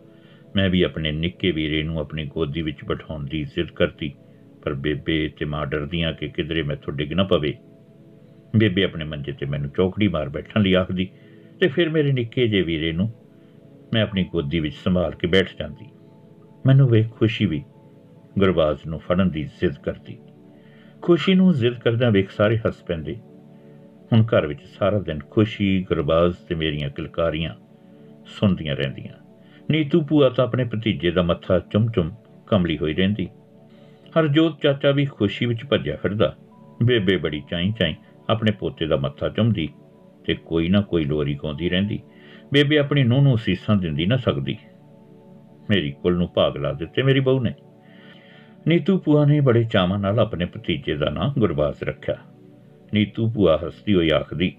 ਮੈਂ 0.56 0.70
ਵੀ 0.70 0.82
ਆਪਣੇ 0.82 1.12
ਨਿੱਕੇ 1.12 1.50
ਵੀਰੇ 1.50 1.82
ਨੂੰ 1.82 1.98
ਆਪਣੀ 1.98 2.24
ਗੋਦੀ 2.24 2.62
ਵਿੱਚ 2.62 2.84
ਬਿਠਾਉਣ 2.84 3.26
ਦੀ 3.26 3.44
ਜ਼ਿੱਦ 3.44 3.70
ਕਰਤੀ। 3.70 4.14
ਪਰ 4.62 4.74
ਬੇਬੇ 4.74 5.30
ਤੇ 5.38 5.44
ਮਾਂ 5.44 5.66
ਡਰਦੀਆਂ 5.66 6.12
ਕਿ 6.12 6.28
ਕਿਧਰੇ 6.28 6.62
ਮੈਥੋਂ 6.62 6.94
ਡਿੱਗ 6.94 7.12
ਨਾ 7.12 7.24
ਪਵੇ। 7.24 7.54
ਬੇਬੇ 8.56 8.84
ਆਪਣੇ 8.84 9.04
ਮੰਜੇ 9.04 9.32
ਤੇ 9.32 9.46
ਮੈਨੂੰ 9.46 9.70
ਚੌਕੜੀ 9.70 10.08
ਮਾਰ 10.08 10.28
ਬੈਠਣ 10.28 10.62
ਲਈ 10.62 10.74
ਆਖਦੀ, 10.74 11.08
ਤੇ 11.60 11.68
ਫਿਰ 11.68 11.88
ਮੇਰੇ 11.88 12.12
ਨਿੱਕੇ 12.12 12.48
ਜੇ 12.48 12.62
ਵੀਰੇ 12.62 12.92
ਨੂੰ? 12.92 13.12
ਮੈਂ 13.94 14.02
ਆਪਣੀ 14.02 14.24
ਗੋਦੀ 14.24 14.60
ਵਿੱਚ 14.60 14.74
ਸੰਭਾਲ 14.74 15.14
ਕੇ 15.14 15.26
ਬੈਠ 15.26 15.48
ਜਾਂਦੀ। 15.58 15.86
ਮੈਨੂੰ 16.66 16.88
ਵੇਖ 16.88 17.10
ਖੁਸ਼ੀ 17.10 17.46
ਵੀ 17.46 17.62
ਗੁਰਬਾਜ਼ 18.38 18.78
ਨੂੰ 18.86 18.98
ਫੜਨ 18.98 19.30
ਦੀ 19.30 19.44
ਜ਼ਿੱਦ 19.44 19.74
ਕਰਦੀ। 19.74 20.18
ਖੁਸ਼ੀ 21.02 21.34
ਨੂੰ 21.34 21.52
ਜ਼ਿੱਦ 21.52 21.74
ਕਰਦਿਆਂ 21.74 22.10
ਵੇਖ 22.10 22.30
ਸਾਰੇ 22.30 22.58
ਹੱਸ 22.58 22.82
ਪੈਂਦੇ। 22.82 23.16
ਹੁਣ 24.12 24.22
ਘਰ 24.22 24.46
ਵਿੱਚ 24.46 24.60
ਸਾਰਾ 24.78 24.98
ਦਿਨ 24.98 25.18
ਖੁਸ਼ੀ, 25.30 25.84
ਗੁਰਬਾਜ਼ 25.88 26.36
ਤੇ 26.36 26.54
ਮੇਰੀਆਂ 26.54 26.90
ਕਿਲਕਾਰੀਆਂ 26.90 27.54
ਸੁਣਦੀਆਂ 28.26 28.76
ਰਹਿੰਦੀਆਂ। 28.76 29.14
ਨੀਤੂ 29.70 30.02
ਭੂਆ 30.02 30.28
ਤਾਂ 30.28 30.44
ਆਪਣੇ 30.44 30.64
ਭਤੀਜੇ 30.64 31.10
ਦਾ 31.10 31.22
ਮੱਥਾ 31.22 31.58
ਚੁੰਮ-ਚੁੰਮ 31.58 32.10
ਕਮਲੀ 32.46 32.78
ਹੋਈ 32.78 32.94
ਰਹਿੰਦੀ। 32.94 33.28
ਹਰਜੋਤ 34.18 34.60
ਚਾਚਾ 34.62 34.90
ਵੀ 34.90 35.04
ਖੁਸ਼ੀ 35.04 35.46
ਵਿੱਚ 35.46 35.64
ਭੱਜਿਆ 35.64 35.96
ਫਿਰਦਾ। 35.96 36.36
ਬੇਬੇ 36.82 37.16
ਬੜੀ 37.16 37.42
ਚਾਈ 37.50 37.72
ਚਾਈ 37.80 37.94
ਆਪਣੇ 38.30 38.52
ਪੋਤੇ 38.52 38.86
ਦਾ 38.86 38.96
ਮੱਥਾ 38.96 39.28
ਚੁੰਮਦੀ 39.28 39.68
ਤੇ 40.26 40.34
ਕੋਈ 40.34 40.68
ਨਾ 40.68 40.80
ਕੋਈ 40.80 41.04
ਲੋਰੀ 41.04 41.34
ਗਾਉਂਦੀ 41.34 41.68
ਰਹਿੰਦੀ। 41.68 42.00
ਬੇਬੇ 42.52 42.78
ਆਪਣੀ 42.78 43.04
ਨੂੰਹ 43.04 43.22
ਨੂੰ 43.22 43.38
ਸੀਸਾਂ 43.38 43.76
ਦਿੰਦੀ 43.76 44.06
ਨਾ 44.06 44.16
ਸਕਦੀ। 44.16 44.58
ਮੇਰੀ 45.70 45.92
ਕੁਲ 45.92 46.16
ਨੂੰ 46.16 46.28
ਭਾਗ 46.34 46.56
ਲਾ 46.56 46.72
ਦਿੱਤੇ 46.72 47.02
ਮੇਰੀ 47.02 47.20
ਬਹੂ 47.20 47.40
ਨੇ। 47.40 47.54
ਨੀਤੂ 48.68 48.98
ਭੂਆ 48.98 49.24
ਨੇ 49.24 49.40
ਬੜੇ 49.40 49.64
ਚਾਵਾਂ 49.64 49.98
ਨਾਲ 49.98 50.20
ਆਪਣੇ 50.20 50.44
ਭਤੀਜੇ 50.44 50.94
ਦਾ 50.94 51.10
ਨਾਂ 51.10 51.40
ਗੁਰਬਾਜ਼ 51.40 51.84
ਰੱਖਿਆ। 51.84 52.14
ਨੀਤੂ 52.94 53.30
ਭੂਆ 53.30 53.58
ਹੱਸਦੀ 53.66 53.94
ਹੋਈ 53.94 54.10
ਆਖਦੀ, 54.10 54.56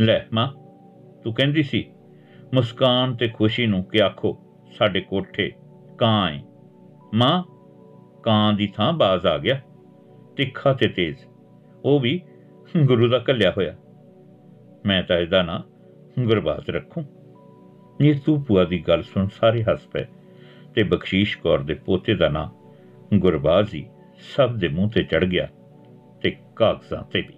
ਲੈ 0.00 0.20
ਮਾਂ, 0.32 0.48
ਤੂੰ 1.24 1.34
ਕਹਿੰਦੀ 1.34 1.62
ਸੀ, 1.62 1.84
ਮੁਸਕਾਨ 2.54 3.16
ਤੇ 3.16 3.28
ਖੁਸ਼ੀ 3.28 3.66
ਨੂੰ 3.66 3.84
ਕਿ 3.84 4.02
ਆਖੋ, 4.02 4.38
ਸਾਡੇ 4.78 5.00
ਕੋਠੇ 5.00 5.52
ਕਾਂ 5.98 6.30
ਏ। 6.30 6.40
ਮਾਂ, 7.14 7.42
ਕਾਂ 8.22 8.52
ਦੀ 8.52 8.66
ਥਾਂ 8.66 8.92
ਬਾਜ਼ 8.92 9.26
ਆ 9.26 9.38
ਗਿਆ, 9.38 9.60
ਤਿੱਖਾ 10.36 10.72
ਤੇ 10.72 10.88
ਤੇਜ਼, 10.88 11.18
ਉਹ 11.84 12.00
ਵੀ 12.00 12.20
ਗੁਰੂ 12.84 13.08
ਦਾ 13.08 13.18
ਕੱਲਿਆ 13.18 13.50
ਹੋਇਆ। 13.50 13.76
ਮੈਂ 14.86 15.02
ਤਾਂ 15.02 15.16
ਇਹਦਾ 15.16 15.42
ਨਾਂ 15.42 15.60
ਗੁਰਬਾਜ਼ 16.22 16.70
ਰੱਖੂੰ। 16.70 17.04
ਨੀਤੂ 18.00 18.36
ਭੂਆ 18.48 18.64
ਦੀ 18.64 18.82
ਗੱਲ 18.88 19.02
ਸੁਣ 19.02 19.28
ਸਾਰੇ 19.40 19.62
ਹੱਸ 19.62 19.86
ਪਏ 19.86 20.04
ਤੇ 20.74 20.82
ਬਖਸ਼ੀਸ਼ 20.82 21.38
ਕੌਰ 21.38 21.58
ਦੇ 21.58 21.74
ਪੋਤੇ 21.74 22.14
ਦਾ 22.14 22.28
ਨਾਂ 22.28 22.57
ਗੁਰਬਾਜ਼ 23.14 23.74
ਹੀ 23.74 23.86
ਸਭ 24.36 24.56
ਦੇ 24.56 24.68
ਮੂੰਹ 24.68 24.90
ਤੇ 24.90 25.02
ਚੜ 25.02 25.24
ਗਿਆ 25.24 25.48
ਤੇ 26.22 26.36
ਕਾਗਜ਼ਾਂ 26.56 27.02
ਤੇ 27.04 27.20
ਵੀ। 27.20 27.37